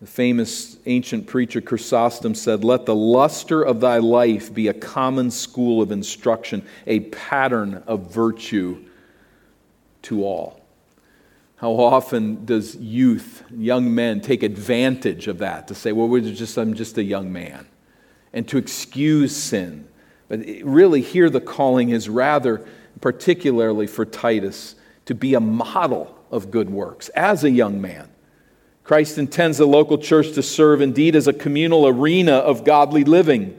The 0.01 0.09
famous 0.09 0.74
ancient 0.87 1.27
preacher 1.27 1.61
Chrysostom 1.61 2.35
said, 2.35 2.65
Let 2.65 2.87
the 2.87 2.95
luster 2.95 3.63
of 3.63 3.81
thy 3.81 3.99
life 3.99 4.53
be 4.53 4.69
a 4.69 4.75
common 4.75 5.31
school 5.31 5.81
of 5.81 5.91
instruction, 5.91 6.65
a 6.87 7.01
pattern 7.01 7.83
of 7.87 8.13
virtue 8.13 8.85
to 10.03 10.25
all. 10.25 10.61
How 11.57 11.73
often 11.73 12.45
does 12.45 12.77
youth, 12.77 13.43
young 13.51 13.95
men, 13.95 14.21
take 14.21 14.43
advantage 14.43 15.29
of 15.29 15.39
that 15.39 15.69
to 15.69 15.75
say, 15.75 15.93
Well, 15.93 16.09
we're 16.09 16.21
just, 16.21 16.57
I'm 16.59 16.75
just 16.75 16.99
a 16.99 17.05
young 17.05 17.33
man, 17.33 17.67
and 18.33 18.47
to 18.49 18.59
excuse 18.59 19.35
sin? 19.37 19.89
But 20.29 20.41
really, 20.63 21.01
here 21.01 21.31
the 21.31 21.41
calling 21.41 21.91
is 21.91 22.09
rather, 22.09 22.67
particularly 23.01 23.87
for 23.87 24.05
Titus, 24.05 24.75
to 25.07 25.15
be 25.15 25.35
a 25.35 25.41
model 25.41 26.19
of 26.31 26.51
good 26.51 26.71
works 26.71 27.09
as 27.11 27.45
a 27.45 27.51
young 27.51 27.81
man 27.81 28.11
Christ 28.85 29.17
intends 29.17 29.57
the 29.57 29.67
local 29.67 29.97
church 29.97 30.33
to 30.33 30.43
serve 30.43 30.83
indeed 30.83 31.17
as 31.17 31.27
a 31.27 31.33
communal 31.33 31.89
arena 31.89 32.35
of 32.35 32.65
godly 32.65 33.03
living. 33.03 33.59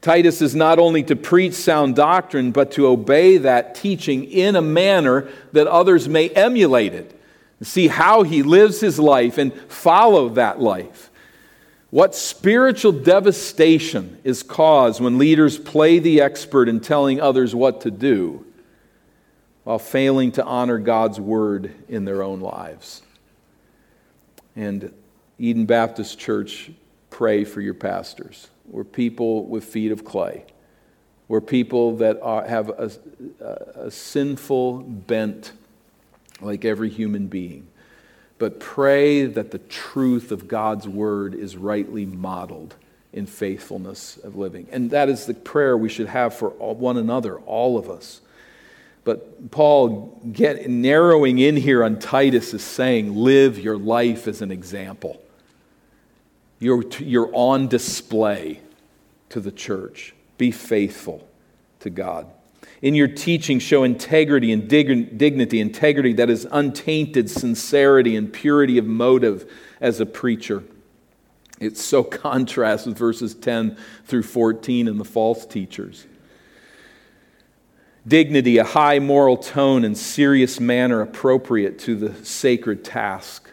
Titus 0.00 0.40
is 0.40 0.54
not 0.54 0.78
only 0.78 1.02
to 1.02 1.16
preach 1.16 1.54
sound 1.54 1.96
doctrine, 1.96 2.52
but 2.52 2.70
to 2.72 2.86
obey 2.86 3.36
that 3.38 3.74
teaching 3.74 4.24
in 4.24 4.56
a 4.56 4.62
manner 4.62 5.28
that 5.52 5.66
others 5.66 6.08
may 6.08 6.28
emulate 6.30 6.94
it, 6.94 7.20
see 7.62 7.88
how 7.88 8.22
he 8.22 8.44
lives 8.44 8.80
his 8.80 8.98
life, 8.98 9.36
and 9.36 9.52
follow 9.68 10.30
that 10.30 10.60
life. 10.60 11.10
What 11.90 12.14
spiritual 12.14 12.92
devastation 12.92 14.18
is 14.22 14.44
caused 14.44 15.00
when 15.00 15.18
leaders 15.18 15.58
play 15.58 15.98
the 15.98 16.20
expert 16.20 16.68
in 16.68 16.78
telling 16.78 17.20
others 17.20 17.54
what 17.54 17.80
to 17.80 17.90
do 17.90 18.46
while 19.64 19.80
failing 19.80 20.30
to 20.32 20.44
honor 20.44 20.78
God's 20.78 21.18
word 21.18 21.74
in 21.88 22.04
their 22.04 22.22
own 22.22 22.40
lives? 22.40 23.02
And 24.56 24.92
Eden 25.38 25.66
Baptist 25.66 26.18
Church 26.18 26.70
pray 27.10 27.44
for 27.44 27.60
your 27.60 27.74
pastors. 27.74 28.48
We're 28.66 28.84
people 28.84 29.46
with 29.46 29.64
feet 29.64 29.92
of 29.92 30.04
clay. 30.04 30.44
We're 31.28 31.40
people 31.40 31.96
that 31.96 32.20
are, 32.22 32.46
have 32.46 32.68
a, 32.70 32.90
a, 33.40 33.84
a 33.86 33.90
sinful 33.90 34.80
bent 34.80 35.52
like 36.40 36.64
every 36.64 36.88
human 36.88 37.26
being. 37.26 37.68
But 38.38 38.58
pray 38.58 39.26
that 39.26 39.50
the 39.50 39.58
truth 39.58 40.32
of 40.32 40.48
God's 40.48 40.88
word 40.88 41.34
is 41.34 41.56
rightly 41.56 42.06
modeled 42.06 42.74
in 43.12 43.26
faithfulness 43.26 44.16
of 44.18 44.36
living. 44.36 44.66
And 44.72 44.90
that 44.90 45.08
is 45.08 45.26
the 45.26 45.34
prayer 45.34 45.76
we 45.76 45.88
should 45.88 46.08
have 46.08 46.34
for 46.34 46.48
one 46.50 46.96
another, 46.96 47.38
all 47.40 47.76
of 47.76 47.90
us. 47.90 48.20
But 49.04 49.50
Paul, 49.50 50.20
get, 50.32 50.68
narrowing 50.68 51.38
in 51.38 51.56
here 51.56 51.82
on 51.82 51.98
Titus, 51.98 52.52
is 52.52 52.62
saying, 52.62 53.14
live 53.14 53.58
your 53.58 53.78
life 53.78 54.28
as 54.28 54.42
an 54.42 54.50
example. 54.50 55.22
You're, 56.58 56.84
you're 56.98 57.30
on 57.32 57.68
display 57.68 58.60
to 59.30 59.40
the 59.40 59.50
church. 59.50 60.14
Be 60.36 60.50
faithful 60.50 61.26
to 61.80 61.90
God. 61.90 62.26
In 62.82 62.94
your 62.94 63.08
teaching, 63.08 63.58
show 63.58 63.84
integrity 63.84 64.52
and 64.52 64.68
dig- 64.68 65.18
dignity, 65.18 65.60
integrity 65.60 66.14
that 66.14 66.30
is 66.30 66.46
untainted, 66.50 67.30
sincerity 67.30 68.16
and 68.16 68.32
purity 68.32 68.78
of 68.78 68.86
motive 68.86 69.50
as 69.80 70.00
a 70.00 70.06
preacher. 70.06 70.62
It's 71.58 71.82
so 71.82 72.02
contrast 72.04 72.86
with 72.86 72.98
verses 72.98 73.34
10 73.34 73.76
through 74.04 74.22
14 74.22 74.88
and 74.88 75.00
the 75.00 75.04
false 75.04 75.46
teachers. 75.46 76.06
Dignity, 78.06 78.56
a 78.58 78.64
high 78.64 78.98
moral 78.98 79.36
tone 79.36 79.84
and 79.84 79.96
serious 79.96 80.58
manner 80.58 81.02
appropriate 81.02 81.78
to 81.80 81.96
the 81.96 82.24
sacred 82.24 82.82
task. 82.82 83.50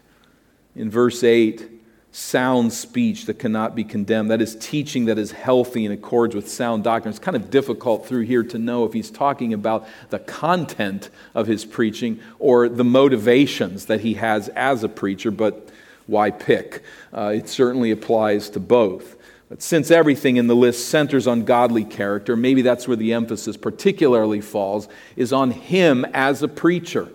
In 0.75 0.89
verse 0.89 1.23
8, 1.23 1.69
sound 2.17 2.71
speech 2.71 3.25
that 3.25 3.37
cannot 3.39 3.75
be 3.75 3.83
condemned. 3.83 4.31
That 4.31 4.41
is 4.41 4.55
teaching 4.55 5.05
that 5.05 5.19
is 5.19 5.31
healthy 5.31 5.85
and 5.85 5.93
accords 5.93 6.33
with 6.33 6.49
sound 6.49 6.83
doctrine. 6.83 7.09
It's 7.09 7.19
kind 7.19 7.35
of 7.35 7.49
difficult 7.49 8.07
through 8.07 8.23
here 8.23 8.43
to 8.43 8.57
know 8.57 8.85
if 8.85 8.93
he's 8.93 9.11
talking 9.11 9.53
about 9.53 9.85
the 10.09 10.19
content 10.19 11.09
of 11.35 11.45
his 11.47 11.65
preaching 11.65 12.19
or 12.39 12.69
the 12.69 12.85
motivations 12.85 13.85
that 13.85 13.99
he 13.99 14.13
has 14.15 14.47
as 14.49 14.83
a 14.83 14.89
preacher, 14.89 15.29
but 15.29 15.69
why 16.07 16.31
pick? 16.31 16.83
Uh, 17.13 17.33
it 17.35 17.49
certainly 17.49 17.91
applies 17.91 18.49
to 18.51 18.61
both. 18.61 19.16
But 19.49 19.61
since 19.61 19.91
everything 19.91 20.35
in 20.35 20.47
the 20.47 20.55
list 20.55 20.89
centers 20.89 21.25
on 21.25 21.45
godly 21.45 21.85
character, 21.85 22.35
maybe 22.35 22.61
that's 22.61 22.87
where 22.87 22.97
the 22.97 23.13
emphasis 23.13 23.55
particularly 23.55 24.41
falls, 24.41 24.89
is 25.15 25.31
on 25.31 25.51
him 25.51 26.05
as 26.13 26.43
a 26.43 26.47
preacher. 26.47 27.09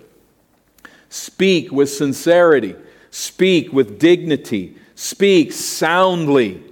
Speak 1.10 1.70
with 1.70 1.90
sincerity, 1.90 2.74
speak 3.10 3.72
with 3.72 3.98
dignity, 3.98 4.76
speak 4.94 5.52
soundly. 5.52 6.62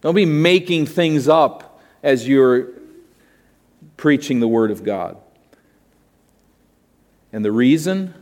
Don't 0.00 0.16
be 0.16 0.26
making 0.26 0.86
things 0.86 1.28
up 1.28 1.80
as 2.02 2.26
you're 2.26 2.70
preaching 3.96 4.40
the 4.40 4.48
Word 4.48 4.72
of 4.72 4.82
God. 4.82 5.16
And 7.32 7.44
the 7.44 7.52
reason 7.52 8.12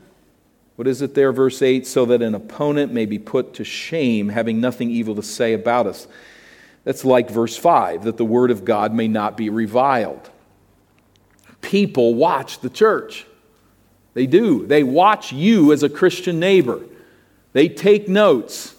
what 0.77 0.88
is 0.88 1.03
it 1.03 1.14
there, 1.14 1.33
verse 1.33 1.62
8? 1.62 1.87
So 1.87 2.05
that 2.07 2.20
an 2.20 2.35
opponent 2.35 2.92
may 2.92 3.07
be 3.07 3.18
put 3.18 3.55
to 3.55 3.64
shame, 3.64 4.29
having 4.29 4.61
nothing 4.61 4.90
evil 4.90 5.14
to 5.14 5.23
say 5.23 5.53
about 5.53 5.87
us. 5.87 6.09
That's 6.85 7.05
like 7.05 7.31
verse 7.31 7.57
5, 7.57 8.05
that 8.05 8.16
the 8.16 8.25
word 8.25 8.51
of 8.51 8.64
God 8.64 8.92
may 8.94 9.09
not 9.09 9.37
be 9.37 9.49
reviled. 9.49 10.31
People 11.61 12.14
watch 12.14 12.61
the 12.61 12.68
church. 12.68 13.27
They 14.12 14.27
do. 14.27 14.66
They 14.66 14.83
watch 14.83 15.33
you 15.33 15.73
as 15.73 15.83
a 15.83 15.88
Christian 15.88 16.38
neighbor. 16.38 16.83
They 17.53 17.68
take 17.68 18.09
notes. 18.09 18.75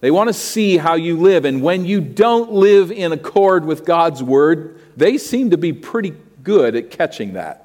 They 0.00 0.10
want 0.10 0.28
to 0.28 0.34
see 0.34 0.76
how 0.76 0.94
you 0.96 1.18
live. 1.18 1.44
And 1.44 1.62
when 1.62 1.84
you 1.84 2.00
don't 2.00 2.52
live 2.52 2.90
in 2.90 3.12
accord 3.12 3.64
with 3.64 3.84
God's 3.84 4.22
word, 4.22 4.80
they 4.96 5.16
seem 5.16 5.50
to 5.50 5.56
be 5.56 5.72
pretty 5.72 6.14
good 6.42 6.74
at 6.74 6.90
catching 6.90 7.34
that. 7.34 7.63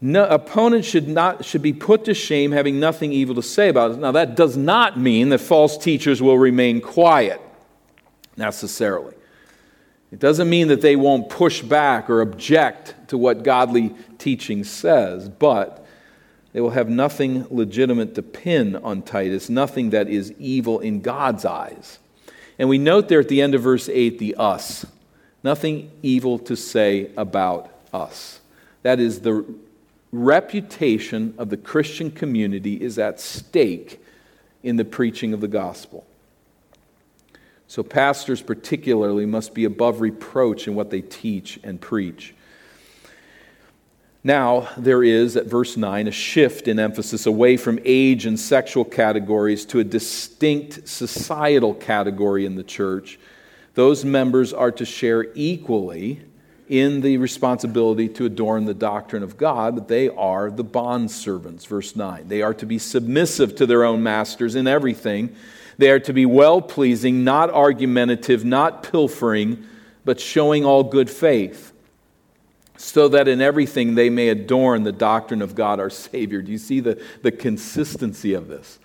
No, 0.00 0.26
opponents 0.26 0.88
should, 0.88 1.08
not, 1.08 1.44
should 1.44 1.60
be 1.60 1.74
put 1.74 2.06
to 2.06 2.14
shame 2.14 2.52
having 2.52 2.80
nothing 2.80 3.12
evil 3.12 3.34
to 3.34 3.42
say 3.42 3.68
about 3.68 3.90
it. 3.90 3.98
Now, 3.98 4.12
that 4.12 4.34
does 4.34 4.56
not 4.56 4.98
mean 4.98 5.28
that 5.28 5.38
false 5.38 5.76
teachers 5.76 6.22
will 6.22 6.38
remain 6.38 6.80
quiet 6.80 7.40
necessarily. 8.36 9.14
It 10.10 10.18
doesn't 10.18 10.48
mean 10.48 10.68
that 10.68 10.80
they 10.80 10.96
won't 10.96 11.28
push 11.28 11.60
back 11.62 12.08
or 12.08 12.22
object 12.22 12.94
to 13.08 13.18
what 13.18 13.42
godly 13.42 13.94
teaching 14.18 14.64
says, 14.64 15.28
but 15.28 15.86
they 16.52 16.60
will 16.60 16.70
have 16.70 16.88
nothing 16.88 17.46
legitimate 17.50 18.14
to 18.14 18.22
pin 18.22 18.76
on 18.76 19.02
Titus, 19.02 19.48
nothing 19.48 19.90
that 19.90 20.08
is 20.08 20.32
evil 20.38 20.80
in 20.80 21.00
God's 21.00 21.44
eyes. 21.44 21.98
And 22.58 22.68
we 22.68 22.78
note 22.78 23.08
there 23.08 23.20
at 23.20 23.28
the 23.28 23.40
end 23.42 23.54
of 23.54 23.62
verse 23.62 23.88
8 23.88 24.18
the 24.18 24.34
us. 24.36 24.86
Nothing 25.44 25.90
evil 26.02 26.38
to 26.40 26.56
say 26.56 27.10
about 27.16 27.70
us. 27.92 28.40
That 28.82 28.98
is 28.98 29.20
the 29.20 29.44
reputation 30.12 31.34
of 31.38 31.50
the 31.50 31.56
Christian 31.56 32.10
community 32.10 32.80
is 32.80 32.98
at 32.98 33.20
stake 33.20 34.02
in 34.62 34.76
the 34.76 34.84
preaching 34.84 35.32
of 35.32 35.40
the 35.40 35.48
gospel. 35.48 36.06
So, 37.66 37.84
pastors 37.84 38.42
particularly 38.42 39.26
must 39.26 39.54
be 39.54 39.64
above 39.64 40.00
reproach 40.00 40.66
in 40.66 40.74
what 40.74 40.90
they 40.90 41.00
teach 41.00 41.60
and 41.62 41.80
preach. 41.80 42.34
Now, 44.22 44.68
there 44.76 45.02
is, 45.02 45.36
at 45.36 45.46
verse 45.46 45.76
9, 45.76 46.08
a 46.08 46.10
shift 46.10 46.68
in 46.68 46.78
emphasis 46.78 47.24
away 47.24 47.56
from 47.56 47.78
age 47.84 48.26
and 48.26 48.38
sexual 48.38 48.84
categories 48.84 49.64
to 49.66 49.78
a 49.78 49.84
distinct 49.84 50.86
societal 50.88 51.72
category 51.72 52.44
in 52.44 52.56
the 52.56 52.62
church. 52.62 53.18
Those 53.74 54.04
members 54.04 54.52
are 54.52 54.72
to 54.72 54.84
share 54.84 55.28
equally 55.34 56.20
in 56.70 57.00
the 57.00 57.16
responsibility 57.16 58.08
to 58.08 58.24
adorn 58.24 58.64
the 58.64 58.72
doctrine 58.72 59.24
of 59.24 59.36
God, 59.36 59.74
but 59.74 59.88
they 59.88 60.08
are 60.08 60.52
the 60.52 60.62
bond 60.62 61.10
servants. 61.10 61.64
Verse 61.64 61.96
9. 61.96 62.28
They 62.28 62.42
are 62.42 62.54
to 62.54 62.64
be 62.64 62.78
submissive 62.78 63.56
to 63.56 63.66
their 63.66 63.82
own 63.82 64.04
masters 64.04 64.54
in 64.54 64.68
everything. 64.68 65.34
They 65.78 65.90
are 65.90 65.98
to 65.98 66.12
be 66.12 66.26
well 66.26 66.62
pleasing, 66.62 67.24
not 67.24 67.50
argumentative, 67.50 68.44
not 68.44 68.84
pilfering, 68.84 69.66
but 70.04 70.20
showing 70.20 70.64
all 70.64 70.84
good 70.84 71.10
faith, 71.10 71.72
so 72.76 73.08
that 73.08 73.26
in 73.26 73.40
everything 73.40 73.96
they 73.96 74.08
may 74.08 74.28
adorn 74.28 74.84
the 74.84 74.92
doctrine 74.92 75.42
of 75.42 75.56
God 75.56 75.80
our 75.80 75.90
Savior. 75.90 76.40
Do 76.40 76.52
you 76.52 76.58
see 76.58 76.78
the, 76.78 77.02
the 77.22 77.32
consistency 77.32 78.34
of 78.34 78.46
this? 78.46 78.78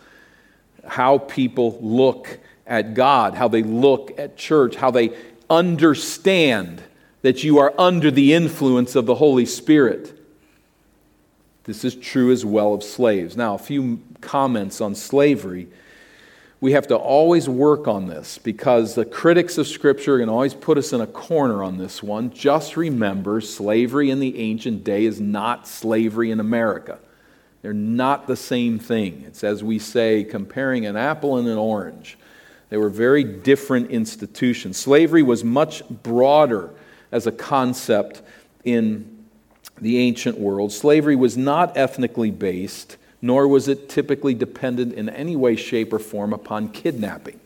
How 0.88 1.20
people 1.20 1.78
look 1.82 2.40
at 2.66 2.96
God, 2.96 3.36
how 3.36 3.48
they 3.48 3.62
look 3.62 4.18
at 4.18 4.38
church, 4.38 4.76
how 4.76 4.90
they 4.90 5.16
understand 5.52 6.82
that 7.26 7.44
you 7.44 7.58
are 7.58 7.74
under 7.80 8.12
the 8.12 8.36
influence 8.36 8.96
of 8.96 9.08
the 9.08 9.16
Holy 9.16 9.48
Spirit. 9.48 10.16
This 11.64 11.84
is 11.84 11.96
true 11.96 12.32
as 12.32 12.46
well 12.46 12.76
of 12.76 12.84
slaves. 12.84 13.36
Now, 13.36 13.56
a 13.56 13.58
few 13.58 14.00
comments 14.22 14.80
on 14.80 14.94
slavery. 14.94 15.68
We 16.62 16.74
have 16.74 16.86
to 16.90 16.96
always 16.96 17.50
work 17.50 17.88
on 17.88 18.06
this 18.06 18.38
because 18.38 18.94
the 18.94 19.06
critics 19.06 19.58
of 19.58 19.66
Scripture 19.66 20.20
can 20.20 20.30
always 20.30 20.54
put 20.54 20.78
us 20.78 20.94
in 20.94 21.02
a 21.02 21.08
corner 21.08 21.64
on 21.64 21.80
this 21.80 22.04
one. 22.04 22.30
Just 22.30 22.78
remember, 22.78 23.42
slavery 23.42 24.12
in 24.12 24.20
the 24.20 24.38
ancient 24.38 24.84
day 24.84 25.06
is 25.06 25.20
not 25.20 25.68
slavery 25.68 26.30
in 26.30 26.40
America. 26.40 27.00
They're 27.64 27.74
not 27.74 28.28
the 28.28 28.36
same 28.36 28.78
thing. 28.78 29.24
It's 29.26 29.44
as 29.44 29.64
we 29.64 29.80
say, 29.80 30.24
comparing 30.24 30.86
an 30.86 30.96
apple 30.96 31.38
and 31.38 31.48
an 31.48 31.58
orange. 31.58 32.20
They 32.70 32.78
were 32.78 32.90
very 32.90 33.24
different 33.24 33.90
institutions. 33.90 34.78
Slavery 34.78 35.24
was 35.24 35.44
much 35.44 35.82
broader 35.90 36.70
as 37.12 37.28
a 37.28 37.32
concept 37.32 38.22
in 38.64 39.26
the 39.80 39.98
ancient 39.98 40.38
world. 40.38 40.72
Slavery 40.72 41.16
was 41.16 41.38
not 41.38 41.76
ethnically 41.78 42.32
based, 42.32 42.98
nor 43.22 43.48
was 43.48 43.68
it 43.68 43.90
typically 43.90 44.34
dependent 44.34 44.94
in 44.94 45.10
any 45.10 45.36
way, 45.36 45.56
shape, 45.56 45.92
or 45.92 46.00
form 46.00 46.34
upon 46.34 46.70
kidnapping. 46.70 47.40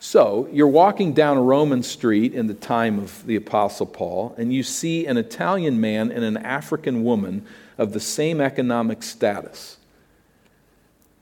So, 0.00 0.48
you're 0.52 0.68
walking 0.68 1.14
down 1.14 1.38
a 1.38 1.42
Roman 1.42 1.82
street 1.82 2.34
in 2.34 2.46
the 2.46 2.54
time 2.54 2.98
of 2.98 3.24
the 3.26 3.36
Apostle 3.36 3.86
Paul, 3.86 4.34
and 4.36 4.52
you 4.52 4.62
see 4.62 5.06
an 5.06 5.16
Italian 5.16 5.80
man 5.80 6.12
and 6.12 6.22
an 6.22 6.36
African 6.36 7.04
woman 7.04 7.46
of 7.78 7.92
the 7.92 8.00
same 8.00 8.40
economic 8.40 9.02
status. 9.02 9.78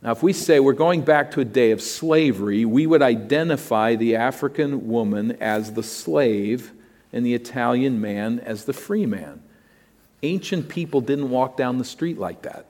Now, 0.02 0.10
if 0.10 0.22
we 0.22 0.32
say 0.32 0.58
we're 0.58 0.72
going 0.72 1.02
back 1.02 1.30
to 1.32 1.40
a 1.40 1.44
day 1.44 1.70
of 1.70 1.80
slavery, 1.80 2.64
we 2.64 2.88
would 2.88 3.02
identify 3.02 3.94
the 3.94 4.16
African 4.16 4.88
woman 4.88 5.32
as 5.40 5.74
the 5.74 5.84
slave 5.84 6.72
and 7.12 7.24
the 7.24 7.34
Italian 7.34 8.00
man 8.00 8.40
as 8.40 8.64
the 8.64 8.72
free 8.72 9.06
man. 9.06 9.42
Ancient 10.22 10.68
people 10.68 11.00
didn't 11.00 11.30
walk 11.30 11.56
down 11.56 11.78
the 11.78 11.84
street 11.84 12.18
like 12.18 12.42
that. 12.42 12.66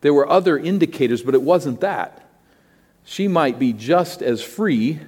There 0.00 0.14
were 0.14 0.28
other 0.28 0.58
indicators, 0.58 1.22
but 1.22 1.34
it 1.34 1.42
wasn't 1.42 1.80
that. 1.80 2.26
She 3.04 3.28
might 3.28 3.58
be 3.58 3.72
just 3.72 4.22
as 4.22 4.42
free 4.42 5.00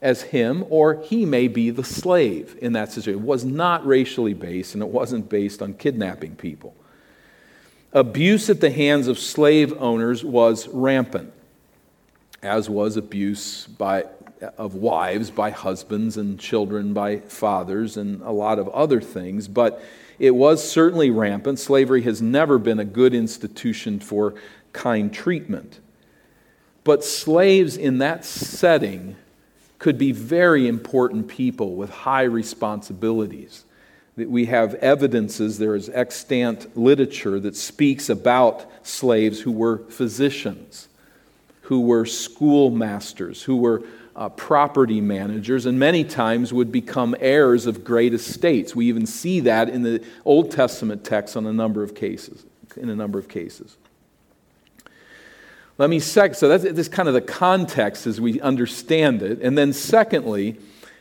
as 0.00 0.22
him, 0.22 0.64
or 0.70 1.02
he 1.02 1.24
may 1.24 1.48
be 1.48 1.70
the 1.70 1.82
slave 1.82 2.56
in 2.62 2.72
that 2.74 2.92
situation. 2.92 3.20
It 3.20 3.26
was 3.26 3.44
not 3.44 3.84
racially 3.84 4.34
based, 4.34 4.74
and 4.74 4.82
it 4.82 4.88
wasn't 4.88 5.28
based 5.28 5.60
on 5.60 5.74
kidnapping 5.74 6.36
people. 6.36 6.76
Abuse 7.92 8.48
at 8.48 8.60
the 8.60 8.70
hands 8.70 9.08
of 9.08 9.18
slave 9.18 9.72
owners 9.80 10.24
was 10.24 10.68
rampant, 10.68 11.32
as 12.42 12.70
was 12.70 12.96
abuse 12.96 13.66
by 13.66 14.04
of 14.56 14.74
wives 14.74 15.30
by 15.30 15.50
husbands 15.50 16.16
and 16.16 16.38
children 16.38 16.92
by 16.92 17.18
fathers 17.18 17.96
and 17.96 18.22
a 18.22 18.30
lot 18.30 18.58
of 18.58 18.68
other 18.68 19.00
things, 19.00 19.48
but 19.48 19.82
it 20.18 20.32
was 20.32 20.68
certainly 20.68 21.10
rampant. 21.10 21.58
Slavery 21.58 22.02
has 22.02 22.20
never 22.20 22.58
been 22.58 22.78
a 22.78 22.84
good 22.84 23.14
institution 23.14 24.00
for 24.00 24.34
kind 24.72 25.12
treatment. 25.12 25.80
But 26.84 27.04
slaves 27.04 27.76
in 27.76 27.98
that 27.98 28.24
setting 28.24 29.16
could 29.78 29.98
be 29.98 30.12
very 30.12 30.66
important 30.66 31.28
people 31.28 31.76
with 31.76 31.90
high 31.90 32.24
responsibilities. 32.24 33.64
We 34.16 34.46
have 34.46 34.74
evidences, 34.76 35.58
there 35.58 35.76
is 35.76 35.88
extant 35.90 36.76
literature 36.76 37.38
that 37.40 37.54
speaks 37.54 38.08
about 38.08 38.66
slaves 38.82 39.40
who 39.40 39.52
were 39.52 39.78
physicians 39.90 40.88
who 41.68 41.82
were 41.82 42.06
schoolmasters, 42.06 43.42
who 43.42 43.58
were 43.58 43.82
uh, 44.18 44.28
property 44.30 45.00
managers, 45.00 45.64
and 45.64 45.78
many 45.78 46.02
times 46.02 46.52
would 46.52 46.72
become 46.72 47.14
heirs 47.20 47.66
of 47.66 47.84
great 47.84 48.12
estates. 48.12 48.74
We 48.74 48.86
even 48.86 49.06
see 49.06 49.38
that 49.40 49.68
in 49.68 49.84
the 49.84 50.04
Old 50.24 50.50
Testament 50.50 51.04
text 51.04 51.36
on 51.36 51.46
a 51.46 51.52
number 51.52 51.84
of 51.84 51.94
cases. 51.94 52.44
In 52.76 52.90
a 52.90 52.96
number 52.96 53.20
of 53.20 53.28
cases. 53.28 53.76
Let 55.78 55.88
me 55.88 56.00
sec. 56.00 56.34
So 56.34 56.48
that's 56.48 56.64
this 56.64 56.88
kind 56.88 57.06
of 57.06 57.14
the 57.14 57.20
context 57.20 58.08
as 58.08 58.20
we 58.20 58.40
understand 58.40 59.22
it, 59.22 59.40
and 59.40 59.56
then 59.56 59.72
secondly. 59.72 60.58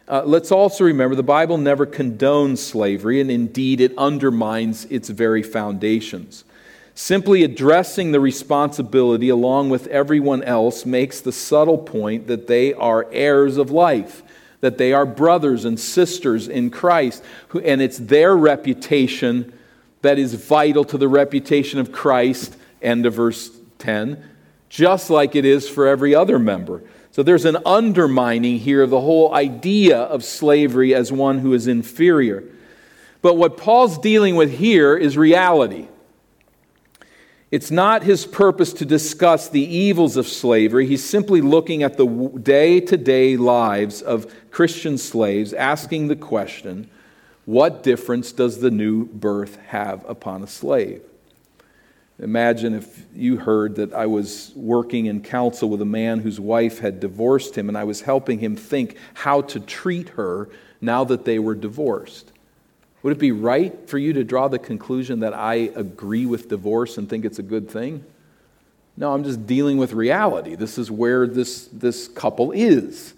Uh, 0.09 0.23
let's 0.23 0.53
also 0.53 0.85
remember 0.85 1.15
the 1.15 1.23
Bible 1.23 1.57
never 1.57 1.85
condones 1.85 2.59
slavery, 2.59 3.19
and 3.19 3.29
indeed 3.29 3.81
it 3.81 3.91
undermines 3.97 4.85
its 4.85 5.09
very 5.09 5.43
foundations. 5.43 6.45
Simply 6.99 7.43
addressing 7.43 8.11
the 8.11 8.19
responsibility 8.19 9.29
along 9.29 9.69
with 9.69 9.85
everyone 9.85 10.41
else 10.41 10.83
makes 10.83 11.21
the 11.21 11.31
subtle 11.31 11.77
point 11.77 12.25
that 12.25 12.47
they 12.47 12.73
are 12.73 13.05
heirs 13.11 13.57
of 13.57 13.69
life, 13.69 14.23
that 14.61 14.79
they 14.79 14.93
are 14.93 15.05
brothers 15.05 15.63
and 15.63 15.79
sisters 15.79 16.47
in 16.47 16.71
Christ, 16.71 17.23
and 17.63 17.83
it's 17.83 17.99
their 17.99 18.35
reputation 18.35 19.53
that 20.01 20.17
is 20.17 20.33
vital 20.33 20.83
to 20.85 20.97
the 20.97 21.07
reputation 21.07 21.79
of 21.79 21.91
Christ, 21.91 22.57
end 22.81 23.05
of 23.05 23.13
verse 23.13 23.51
10, 23.77 24.23
just 24.67 25.11
like 25.11 25.35
it 25.35 25.45
is 25.45 25.69
for 25.69 25.85
every 25.85 26.15
other 26.15 26.39
member. 26.39 26.81
So 27.11 27.21
there's 27.21 27.45
an 27.45 27.57
undermining 27.63 28.57
here 28.57 28.81
of 28.81 28.89
the 28.89 29.01
whole 29.01 29.35
idea 29.35 29.99
of 29.99 30.23
slavery 30.23 30.95
as 30.95 31.11
one 31.11 31.37
who 31.37 31.53
is 31.53 31.67
inferior. 31.67 32.43
But 33.21 33.35
what 33.35 33.55
Paul's 33.55 33.99
dealing 33.99 34.35
with 34.35 34.57
here 34.57 34.97
is 34.97 35.15
reality. 35.15 35.89
It's 37.49 37.71
not 37.71 38.03
his 38.03 38.25
purpose 38.25 38.73
to 38.73 38.85
discuss 38.85 39.47
the 39.47 39.61
evils 39.61 40.17
of 40.17 40.27
slavery. 40.27 40.85
He's 40.85 41.03
simply 41.03 41.39
looking 41.39 41.81
at 41.81 41.95
the 41.95 42.05
day 42.05 42.81
to 42.81 42.97
day 42.97 43.37
lives 43.37 44.01
of 44.01 44.33
Christian 44.51 44.97
slaves, 44.97 45.53
asking 45.53 46.07
the 46.07 46.15
question 46.15 46.89
what 47.45 47.81
difference 47.81 48.33
does 48.33 48.59
the 48.59 48.69
new 48.69 49.05
birth 49.05 49.55
have 49.67 50.03
upon 50.09 50.43
a 50.43 50.47
slave? 50.47 51.01
Imagine 52.19 52.73
if 52.73 53.05
you 53.15 53.37
heard 53.37 53.75
that 53.75 53.93
I 53.93 54.07
was 54.07 54.51
working 54.53 55.05
in 55.05 55.21
counsel 55.21 55.69
with 55.69 55.81
a 55.81 55.85
man 55.85 56.19
whose 56.19 56.41
wife 56.41 56.79
had 56.79 56.99
divorced 56.99 57.55
him, 57.55 57.69
and 57.69 57.77
I 57.77 57.85
was 57.85 58.01
helping 58.01 58.39
him 58.39 58.57
think 58.57 58.97
how 59.13 59.41
to 59.43 59.61
treat 59.61 60.09
her 60.09 60.49
now 60.81 61.05
that 61.05 61.23
they 61.23 61.39
were 61.39 61.55
divorced. 61.55 62.33
Would 63.07 63.15
it 63.15 63.19
be 63.21 63.31
right 63.31 63.87
for 63.87 63.97
you 63.97 64.11
to 64.11 64.25
draw 64.25 64.49
the 64.49 64.59
conclusion 64.59 65.21
that 65.21 65.33
I 65.33 65.71
agree 65.77 66.25
with 66.25 66.49
divorce 66.49 66.97
and 66.97 67.09
think 67.09 67.23
it's 67.23 67.39
a 67.39 67.41
good 67.41 67.69
thing? 67.69 68.03
No, 68.97 69.13
I'm 69.13 69.23
just 69.23 69.47
dealing 69.47 69.77
with 69.77 69.93
reality. 69.93 70.55
This 70.55 70.77
is 70.77 70.91
where 70.91 71.25
this, 71.25 71.69
this 71.71 72.09
couple 72.09 72.51
is. 72.51 73.13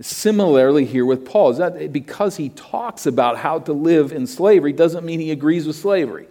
Similarly, 0.00 0.84
here 0.84 1.04
with 1.04 1.26
Paul, 1.26 1.50
is 1.50 1.58
that 1.58 1.92
because 1.92 2.36
he 2.36 2.50
talks 2.50 3.04
about 3.04 3.36
how 3.36 3.58
to 3.58 3.72
live 3.72 4.12
in 4.12 4.28
slavery 4.28 4.72
doesn't 4.72 5.04
mean 5.04 5.18
he 5.18 5.32
agrees 5.32 5.66
with 5.66 5.74
slavery. 5.74 6.28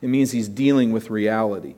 It 0.00 0.10
means 0.10 0.30
he's 0.30 0.48
dealing 0.48 0.92
with 0.92 1.10
reality. 1.10 1.74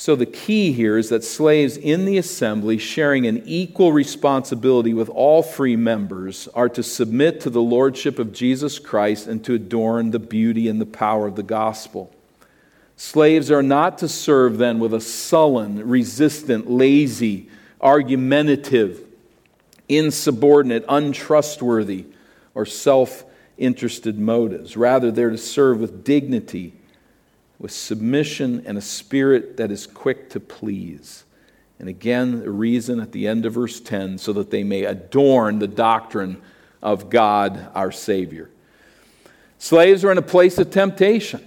So, 0.00 0.14
the 0.14 0.26
key 0.26 0.70
here 0.70 0.96
is 0.96 1.08
that 1.08 1.24
slaves 1.24 1.76
in 1.76 2.04
the 2.04 2.18
assembly, 2.18 2.78
sharing 2.78 3.26
an 3.26 3.42
equal 3.44 3.92
responsibility 3.92 4.94
with 4.94 5.08
all 5.08 5.42
free 5.42 5.74
members, 5.74 6.46
are 6.54 6.68
to 6.68 6.84
submit 6.84 7.40
to 7.40 7.50
the 7.50 7.60
lordship 7.60 8.20
of 8.20 8.32
Jesus 8.32 8.78
Christ 8.78 9.26
and 9.26 9.44
to 9.44 9.54
adorn 9.54 10.12
the 10.12 10.20
beauty 10.20 10.68
and 10.68 10.80
the 10.80 10.86
power 10.86 11.26
of 11.26 11.34
the 11.34 11.42
gospel. 11.42 12.14
Slaves 12.96 13.50
are 13.50 13.62
not 13.62 13.98
to 13.98 14.06
serve 14.06 14.58
then 14.58 14.78
with 14.78 14.94
a 14.94 15.00
sullen, 15.00 15.88
resistant, 15.88 16.70
lazy, 16.70 17.48
argumentative, 17.80 19.00
insubordinate, 19.88 20.84
untrustworthy, 20.88 22.06
or 22.54 22.64
self 22.64 23.24
interested 23.56 24.16
motives. 24.16 24.76
Rather, 24.76 25.10
they're 25.10 25.30
to 25.30 25.38
serve 25.38 25.80
with 25.80 26.04
dignity 26.04 26.72
with 27.58 27.72
submission 27.72 28.62
and 28.66 28.78
a 28.78 28.82
spirit 28.82 29.56
that 29.56 29.70
is 29.70 29.86
quick 29.86 30.30
to 30.30 30.40
please. 30.40 31.24
And 31.78 31.88
again, 31.88 32.40
the 32.40 32.50
reason 32.50 33.00
at 33.00 33.12
the 33.12 33.26
end 33.26 33.46
of 33.46 33.54
verse 33.54 33.80
10 33.80 34.18
so 34.18 34.32
that 34.34 34.50
they 34.50 34.64
may 34.64 34.84
adorn 34.84 35.58
the 35.58 35.68
doctrine 35.68 36.40
of 36.82 37.10
God 37.10 37.70
our 37.74 37.92
Savior. 37.92 38.50
Slaves 39.58 40.04
are 40.04 40.12
in 40.12 40.18
a 40.18 40.22
place 40.22 40.58
of 40.58 40.70
temptation, 40.70 41.46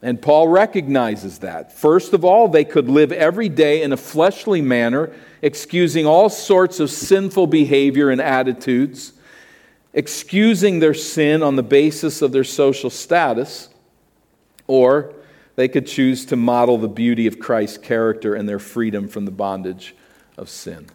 and 0.00 0.22
Paul 0.22 0.48
recognizes 0.48 1.40
that. 1.40 1.76
First 1.76 2.12
of 2.12 2.24
all, 2.24 2.48
they 2.48 2.64
could 2.64 2.88
live 2.88 3.10
every 3.10 3.48
day 3.48 3.82
in 3.82 3.92
a 3.92 3.96
fleshly 3.96 4.60
manner, 4.60 5.12
excusing 5.42 6.06
all 6.06 6.28
sorts 6.28 6.78
of 6.78 6.90
sinful 6.90 7.48
behavior 7.48 8.10
and 8.10 8.20
attitudes, 8.20 9.12
excusing 9.92 10.78
their 10.78 10.94
sin 10.94 11.42
on 11.42 11.56
the 11.56 11.62
basis 11.64 12.22
of 12.22 12.30
their 12.30 12.44
social 12.44 12.90
status, 12.90 13.68
or 14.68 15.14
they 15.56 15.68
could 15.68 15.86
choose 15.86 16.24
to 16.26 16.36
model 16.36 16.78
the 16.78 16.88
beauty 16.88 17.26
of 17.26 17.38
Christ's 17.38 17.78
character 17.78 18.34
and 18.34 18.48
their 18.48 18.58
freedom 18.58 19.08
from 19.08 19.24
the 19.24 19.30
bondage 19.30 19.94
of 20.36 20.48
sin. 20.48 20.86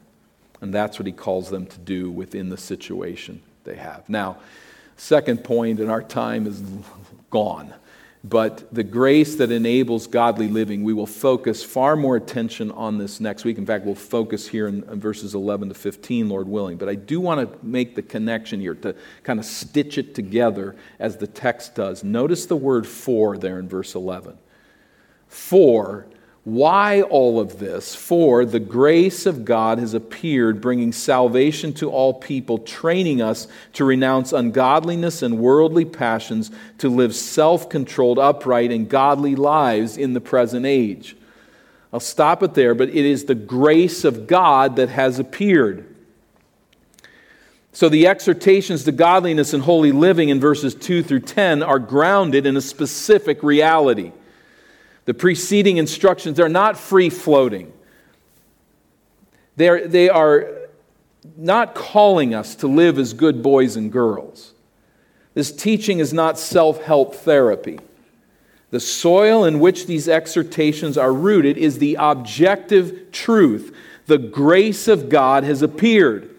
And 0.61 0.73
that's 0.73 0.97
what 0.97 1.05
he 1.05 1.11
calls 1.11 1.49
them 1.49 1.67
to 1.67 1.77
do 1.79 2.09
within 2.09 2.49
the 2.49 2.57
situation 2.57 3.41
they 3.63 3.75
have. 3.75 4.07
Now, 4.09 4.37
second 4.95 5.43
point, 5.43 5.79
and 5.79 5.91
our 5.91 6.01
time 6.01 6.47
is 6.47 6.61
gone. 7.29 7.73
But 8.23 8.73
the 8.73 8.83
grace 8.83 9.35
that 9.35 9.51
enables 9.51 10.07
godly 10.07 10.47
living, 10.47 10.83
we 10.83 10.91
will 10.91 11.05
focus 11.05 11.63
far 11.63 11.95
more 11.95 12.15
attention 12.15 12.71
on 12.71 12.97
this 12.97 13.19
next 13.19 13.45
week. 13.45 13.57
In 13.57 13.65
fact, 13.65 13.85
we'll 13.85 13.95
focus 13.95 14.47
here 14.47 14.67
in, 14.67 14.83
verses 14.99 15.35
11 15.35 15.69
to 15.69 15.75
15, 15.75 16.27
Lord 16.27 16.47
willing. 16.47 16.77
But 16.77 16.89
I 16.89 16.95
do 16.95 17.21
want 17.21 17.39
to 17.39 17.65
make 17.65 17.95
the 17.95 18.01
connection 18.01 18.59
here 18.59 18.73
to 18.75 18.95
kind 19.23 19.39
of 19.39 19.45
stitch 19.45 19.97
it 19.97 20.15
together 20.15 20.75
as 20.99 21.17
the 21.17 21.27
text 21.27 21.75
does. 21.75 22.03
Notice 22.03 22.47
the 22.47 22.55
word 22.55 22.87
for 22.87 23.37
there 23.37 23.59
in 23.59 23.69
verse 23.69 23.93
11. 23.93 24.37
For, 25.37 26.07
why 26.43 27.03
all 27.03 27.39
of 27.39 27.59
this? 27.59 27.95
For 27.95 28.43
the 28.43 28.59
grace 28.59 29.25
of 29.25 29.45
God 29.45 29.77
has 29.77 29.93
appeared, 29.93 30.59
bringing 30.59 30.91
salvation 30.91 31.73
to 31.75 31.89
all 31.89 32.15
people, 32.15 32.57
training 32.57 33.21
us 33.21 33.47
to 33.73 33.85
renounce 33.85 34.33
ungodliness 34.33 35.21
and 35.21 35.39
worldly 35.39 35.85
passions, 35.85 36.51
to 36.79 36.89
live 36.89 37.15
self 37.15 37.69
controlled, 37.69 38.19
upright, 38.19 38.71
and 38.71 38.89
godly 38.89 39.35
lives 39.35 39.95
in 39.95 40.13
the 40.13 40.19
present 40.19 40.65
age. 40.65 41.15
I'll 41.93 41.99
stop 41.99 42.43
it 42.43 42.53
there, 42.53 42.75
but 42.75 42.89
it 42.89 43.05
is 43.05 43.25
the 43.25 43.35
grace 43.35 44.03
of 44.03 44.27
God 44.27 44.75
that 44.77 44.89
has 44.89 45.19
appeared. 45.19 45.95
So 47.71 47.89
the 47.89 48.07
exhortations 48.07 48.83
to 48.85 48.91
godliness 48.91 49.53
and 49.53 49.63
holy 49.63 49.91
living 49.91 50.29
in 50.29 50.39
verses 50.39 50.75
2 50.75 51.03
through 51.03 51.21
10 51.21 51.61
are 51.61 51.79
grounded 51.79 52.45
in 52.45 52.57
a 52.57 52.61
specific 52.61 53.43
reality. 53.43 54.11
The 55.07 55.13
preceding 55.13 55.77
instructions, 55.77 56.35
they're 56.35 56.49
not 56.49 56.77
free 56.77 57.09
floating. 57.09 57.71
They're, 59.55 59.87
they 59.87 60.09
are 60.09 60.67
not 61.37 61.75
calling 61.75 62.35
us 62.35 62.55
to 62.55 62.67
live 62.67 62.99
as 62.99 63.13
good 63.13 63.41
boys 63.41 63.77
and 63.77 63.89
girls. 63.89 64.53
This 65.33 65.53
teaching 65.53 65.99
is 65.99 66.11
not 66.11 66.37
self 66.37 66.83
help 66.83 67.15
therapy. 67.15 67.79
The 68.69 68.81
soil 68.81 69.45
in 69.45 69.61
which 69.61 69.85
these 69.85 70.09
exhortations 70.09 70.97
are 70.97 71.13
rooted 71.13 71.57
is 71.57 71.79
the 71.79 71.95
objective 71.97 73.13
truth. 73.13 73.73
The 74.07 74.17
grace 74.17 74.89
of 74.89 75.07
God 75.07 75.45
has 75.45 75.61
appeared. 75.61 76.35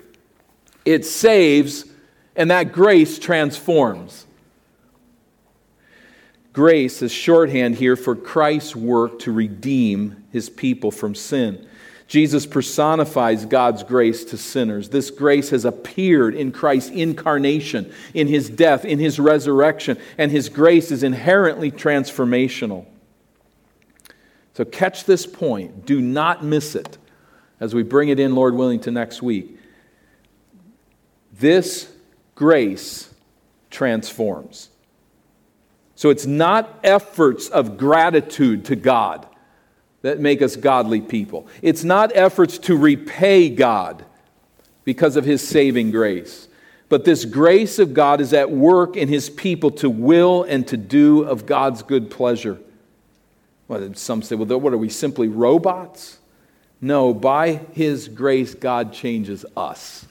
It 0.85 1.07
saves, 1.07 1.87
and 2.37 2.51
that 2.51 2.73
grace 2.73 3.19
transforms. 3.19 4.27
Grace 6.53 7.03
is 7.03 7.13
shorthand 7.13 7.77
here 7.77 7.97
for 7.97 8.17
Christ's 8.17 8.75
work 8.75 9.19
to 9.21 9.33
redeem 9.33 10.25
his 10.33 10.51
people 10.51 10.91
from 10.91 11.15
sin. 11.15 11.67
Jesus 12.09 12.47
personifies 12.47 13.45
God's 13.45 13.83
grace 13.83 14.25
to 14.25 14.39
sinners. 14.39 14.89
This 14.89 15.11
grace 15.11 15.51
has 15.51 15.67
appeared 15.67 16.35
in 16.35 16.53
Christ's 16.53 16.91
incarnation, 16.91 17.93
in 18.15 18.29
his 18.29 18.49
death, 18.49 18.87
in 18.87 18.99
his 18.99 19.21
resurrection, 19.21 19.99
and 20.17 20.33
his 20.33 20.49
grace 20.49 20.91
is 20.91 21.03
inherently 21.03 21.71
transformational. 21.71 22.87
So 24.55 24.65
catch 24.65 25.05
this 25.05 25.27
point. 25.27 25.85
Do 25.85 26.01
not 26.01 26.43
miss 26.43 26.75
it 26.75 26.97
as 27.61 27.75
we 27.75 27.83
bring 27.83 28.09
it 28.09 28.19
in, 28.19 28.35
Lord 28.35 28.55
willing, 28.55 28.81
to 28.81 28.91
next 28.91 29.23
week. 29.23 29.59
This 31.39 31.93
grace 32.35 33.13
transforms. 33.71 34.71
So 35.99 36.11
it's 36.11 36.27
not 36.27 36.79
efforts 36.85 37.49
of 37.49 37.77
gratitude 37.77 38.67
to 38.67 38.77
God 38.77 39.27
that 40.03 40.21
make 40.21 40.43
us 40.43 40.55
godly 40.55 41.01
people. 41.01 41.49
It's 41.61 41.83
not 41.83 42.15
efforts 42.15 42.57
to 42.59 42.77
repay 42.77 43.49
God 43.49 44.05
because 44.85 45.17
of 45.17 45.25
his 45.25 45.47
saving 45.47 45.91
grace. 45.91 46.47
But 46.89 47.05
this 47.05 47.25
grace 47.25 47.81
of 47.81 47.95
God 47.95 48.21
is 48.21 48.33
at 48.33 48.49
work 48.49 48.97
in 48.97 49.09
his 49.09 49.29
people 49.29 49.73
to 49.73 49.91
will 49.91 50.45
and 50.45 50.65
to 50.69 50.77
do 50.77 51.25
of 51.25 51.47
God's 51.47 51.83
good 51.83 52.13
pleasure. 52.13 52.61
Well, 53.67 53.93
some 53.95 54.23
say, 54.23 54.37
well, 54.37 54.61
what 54.61 54.73
are 54.73 54.79
we, 54.79 54.91
simply 54.91 55.27
robots? 55.27 56.19
No, 56.81 57.13
by 57.13 57.55
His 57.73 58.07
grace, 58.07 58.55
God 58.55 58.93
changes 58.93 59.45
us. 59.57 60.07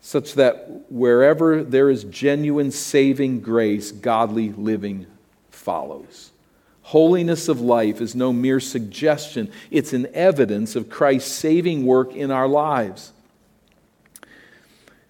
Such 0.00 0.34
that 0.34 0.90
wherever 0.90 1.62
there 1.62 1.90
is 1.90 2.04
genuine 2.04 2.70
saving 2.70 3.40
grace, 3.40 3.92
godly 3.92 4.50
living 4.50 5.06
follows. 5.50 6.30
Holiness 6.82 7.48
of 7.48 7.60
life 7.60 8.00
is 8.00 8.14
no 8.14 8.32
mere 8.32 8.60
suggestion, 8.60 9.50
it's 9.70 9.92
an 9.92 10.06
evidence 10.14 10.74
of 10.74 10.88
Christ's 10.88 11.32
saving 11.32 11.84
work 11.84 12.14
in 12.14 12.30
our 12.30 12.48
lives. 12.48 13.12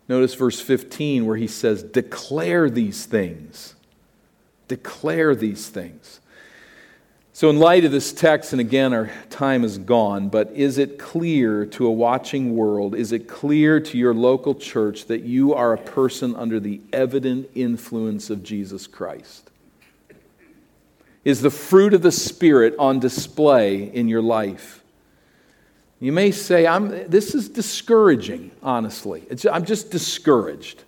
Notice 0.09 0.34
verse 0.34 0.59
15 0.59 1.26
where 1.26 1.36
he 1.36 1.47
says, 1.47 1.82
Declare 1.82 2.70
these 2.70 3.05
things. 3.05 3.74
Declare 4.66 5.36
these 5.36 5.68
things. 5.68 6.20
So, 7.39 7.51
in 7.51 7.61
light 7.61 7.84
of 7.84 7.93
this 7.93 8.12
text, 8.12 8.51
and 8.51 8.61
again, 8.61 8.93
our 8.93 9.12
time 9.30 9.62
is 9.62 9.78
gone, 9.78 10.28
but 10.28 10.51
is 10.51 10.76
it 10.76 10.99
clear 10.99 11.64
to 11.66 11.86
a 11.86 11.93
watching 11.93 12.57
world, 12.57 12.97
is 12.97 13.12
it 13.12 13.28
clear 13.28 13.78
to 13.78 13.97
your 13.97 14.12
local 14.12 14.57
church 14.57 15.05
that 15.05 15.20
you 15.20 15.55
are 15.55 15.72
a 15.72 15.78
person 15.78 16.34
under 16.34 16.59
the 16.59 16.80
evident 16.93 17.49
influence 17.55 18.28
of 18.28 18.43
Jesus 18.43 18.89
Christ? 18.89 19.53
Is 21.24 21.41
the 21.41 21.51
fruit 21.53 21.95
of 21.95 22.03
the 22.03 22.11
Spirit 22.11 22.74
on 22.76 22.99
display 22.99 23.84
in 23.84 24.09
your 24.09 24.20
life? 24.20 24.82
You 26.01 26.11
may 26.11 26.32
say, 26.32 26.66
I'm, 26.66 27.09
This 27.09 27.36
is 27.36 27.49
discouraging, 27.49 28.51
honestly. 28.64 29.22
It's, 29.30 29.47
I'm 29.47 29.64
just 29.64 29.93
discouraged. 29.93 30.82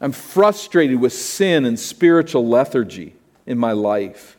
I'm 0.00 0.12
frustrated 0.12 0.98
with 0.98 1.12
sin 1.12 1.66
and 1.66 1.78
spiritual 1.78 2.48
lethargy 2.48 3.14
in 3.44 3.58
my 3.58 3.72
life. 3.72 4.35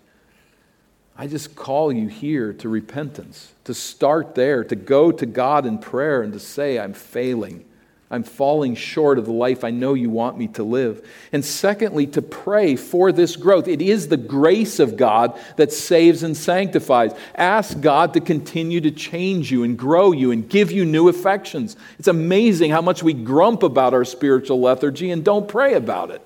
I 1.17 1.25
just 1.27 1.55
call 1.55 1.91
you 1.91 2.07
here 2.07 2.53
to 2.53 2.69
repentance, 2.69 3.51
to 3.63 3.73
start 3.73 4.35
there, 4.35 4.63
to 4.63 4.75
go 4.75 5.11
to 5.11 5.25
God 5.25 5.65
in 5.65 5.79
prayer 5.79 6.21
and 6.21 6.31
to 6.33 6.39
say, 6.39 6.77
I'm 6.77 6.93
failing. 6.93 7.65
I'm 8.09 8.23
falling 8.23 8.75
short 8.75 9.17
of 9.17 9.25
the 9.25 9.33
life 9.33 9.63
I 9.65 9.71
know 9.71 9.93
you 9.93 10.09
want 10.09 10.37
me 10.37 10.47
to 10.49 10.63
live. 10.63 11.05
And 11.33 11.43
secondly, 11.43 12.07
to 12.07 12.21
pray 12.21 12.77
for 12.77 13.11
this 13.11 13.35
growth. 13.35 13.67
It 13.67 13.81
is 13.81 14.07
the 14.07 14.15
grace 14.15 14.79
of 14.79 14.95
God 14.95 15.37
that 15.57 15.73
saves 15.73 16.23
and 16.23 16.37
sanctifies. 16.37 17.11
Ask 17.35 17.81
God 17.81 18.13
to 18.13 18.21
continue 18.21 18.79
to 18.79 18.91
change 18.91 19.51
you 19.51 19.63
and 19.63 19.77
grow 19.77 20.13
you 20.13 20.31
and 20.31 20.47
give 20.47 20.71
you 20.71 20.85
new 20.85 21.09
affections. 21.09 21.75
It's 21.99 22.07
amazing 22.07 22.71
how 22.71 22.81
much 22.81 23.03
we 23.03 23.13
grump 23.13 23.63
about 23.63 23.93
our 23.93 24.05
spiritual 24.05 24.61
lethargy 24.61 25.11
and 25.11 25.25
don't 25.25 25.49
pray 25.49 25.73
about 25.73 26.11
it. 26.11 26.21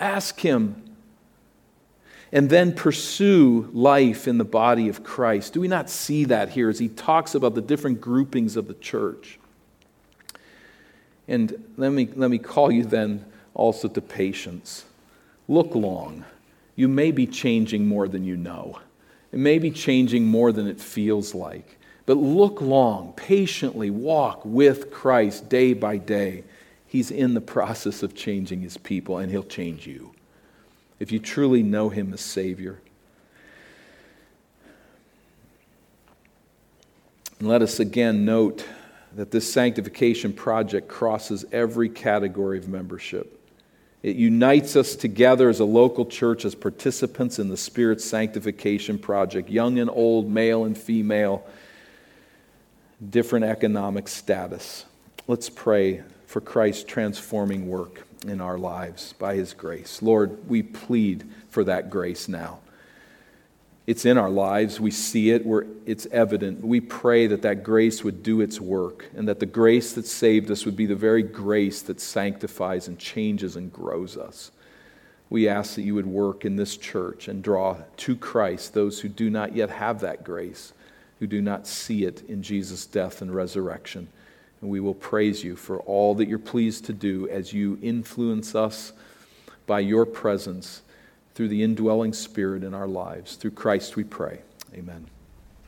Ask 0.00 0.40
Him 0.40 0.83
and 2.34 2.50
then 2.50 2.74
pursue 2.74 3.70
life 3.72 4.26
in 4.26 4.38
the 4.38 4.44
body 4.44 4.88
of 4.88 5.04
Christ. 5.04 5.52
Do 5.52 5.60
we 5.60 5.68
not 5.68 5.88
see 5.88 6.24
that 6.24 6.50
here 6.50 6.68
as 6.68 6.80
he 6.80 6.88
talks 6.88 7.36
about 7.36 7.54
the 7.54 7.62
different 7.62 8.00
groupings 8.00 8.56
of 8.56 8.66
the 8.66 8.74
church? 8.74 9.38
And 11.28 11.54
let 11.76 11.92
me, 11.92 12.08
let 12.16 12.30
me 12.30 12.38
call 12.38 12.72
you 12.72 12.84
then 12.84 13.24
also 13.54 13.86
to 13.86 14.00
patience. 14.00 14.84
Look 15.46 15.76
long. 15.76 16.24
You 16.74 16.88
may 16.88 17.12
be 17.12 17.28
changing 17.28 17.86
more 17.86 18.08
than 18.08 18.24
you 18.24 18.36
know, 18.36 18.80
it 19.30 19.38
may 19.38 19.60
be 19.60 19.70
changing 19.70 20.26
more 20.26 20.50
than 20.50 20.66
it 20.66 20.80
feels 20.80 21.34
like. 21.34 21.78
But 22.04 22.16
look 22.16 22.60
long, 22.60 23.12
patiently 23.14 23.90
walk 23.90 24.44
with 24.44 24.90
Christ 24.90 25.48
day 25.48 25.72
by 25.72 25.96
day. 25.96 26.44
He's 26.86 27.10
in 27.10 27.34
the 27.34 27.40
process 27.40 28.02
of 28.02 28.14
changing 28.14 28.60
his 28.60 28.76
people, 28.76 29.18
and 29.18 29.30
he'll 29.30 29.42
change 29.42 29.86
you 29.86 30.14
if 30.98 31.12
you 31.12 31.18
truly 31.18 31.62
know 31.62 31.88
Him 31.88 32.12
as 32.12 32.20
Savior. 32.20 32.80
And 37.38 37.48
let 37.48 37.62
us 37.62 37.80
again 37.80 38.24
note 38.24 38.64
that 39.14 39.30
this 39.30 39.52
sanctification 39.52 40.32
project 40.32 40.88
crosses 40.88 41.44
every 41.52 41.88
category 41.88 42.58
of 42.58 42.68
membership. 42.68 43.40
It 44.02 44.16
unites 44.16 44.76
us 44.76 44.96
together 44.96 45.48
as 45.48 45.60
a 45.60 45.64
local 45.64 46.04
church 46.04 46.44
as 46.44 46.54
participants 46.54 47.38
in 47.38 47.48
the 47.48 47.56
Spirit's 47.56 48.04
sanctification 48.04 48.98
project, 48.98 49.48
young 49.48 49.78
and 49.78 49.88
old, 49.88 50.30
male 50.30 50.64
and 50.64 50.76
female, 50.76 51.46
different 53.10 53.46
economic 53.46 54.08
status. 54.08 54.84
Let's 55.26 55.48
pray 55.48 56.02
for 56.26 56.40
Christ's 56.40 56.84
transforming 56.84 57.68
work 57.68 58.06
in 58.28 58.40
our 58.40 58.58
lives 58.58 59.12
by 59.14 59.34
His 59.34 59.52
grace. 59.52 60.02
Lord, 60.02 60.48
we 60.48 60.62
plead 60.62 61.24
for 61.48 61.64
that 61.64 61.90
grace 61.90 62.28
now. 62.28 62.60
It's 63.86 64.06
in 64.06 64.16
our 64.16 64.30
lives. 64.30 64.80
We 64.80 64.90
see 64.90 65.30
it. 65.30 65.44
We're, 65.44 65.66
it's 65.84 66.06
evident. 66.06 66.64
We 66.64 66.80
pray 66.80 67.26
that 67.26 67.42
that 67.42 67.62
grace 67.62 68.02
would 68.02 68.22
do 68.22 68.40
its 68.40 68.58
work 68.58 69.10
and 69.14 69.28
that 69.28 69.40
the 69.40 69.46
grace 69.46 69.92
that 69.92 70.06
saved 70.06 70.50
us 70.50 70.64
would 70.64 70.76
be 70.76 70.86
the 70.86 70.94
very 70.94 71.22
grace 71.22 71.82
that 71.82 72.00
sanctifies 72.00 72.88
and 72.88 72.98
changes 72.98 73.56
and 73.56 73.70
grows 73.70 74.16
us. 74.16 74.50
We 75.28 75.48
ask 75.48 75.74
that 75.74 75.82
you 75.82 75.94
would 75.94 76.06
work 76.06 76.46
in 76.46 76.56
this 76.56 76.76
church 76.78 77.28
and 77.28 77.42
draw 77.42 77.78
to 77.98 78.16
Christ 78.16 78.72
those 78.72 79.00
who 79.00 79.08
do 79.08 79.28
not 79.28 79.54
yet 79.54 79.68
have 79.68 80.00
that 80.00 80.24
grace, 80.24 80.72
who 81.18 81.26
do 81.26 81.42
not 81.42 81.66
see 81.66 82.04
it 82.04 82.22
in 82.28 82.42
Jesus' 82.42 82.86
death 82.86 83.20
and 83.20 83.34
resurrection. 83.34 84.08
And 84.64 84.70
we 84.70 84.80
will 84.80 84.94
praise 84.94 85.44
you 85.44 85.56
for 85.56 85.80
all 85.80 86.14
that 86.14 86.26
you're 86.26 86.38
pleased 86.38 86.86
to 86.86 86.94
do 86.94 87.28
as 87.28 87.52
you 87.52 87.78
influence 87.82 88.54
us 88.54 88.94
by 89.66 89.80
your 89.80 90.06
presence 90.06 90.80
through 91.34 91.48
the 91.48 91.62
indwelling 91.62 92.14
Spirit 92.14 92.64
in 92.64 92.72
our 92.72 92.88
lives. 92.88 93.36
Through 93.36 93.50
Christ 93.50 93.94
we 93.94 94.04
pray. 94.04 94.38
Amen. 94.72 95.13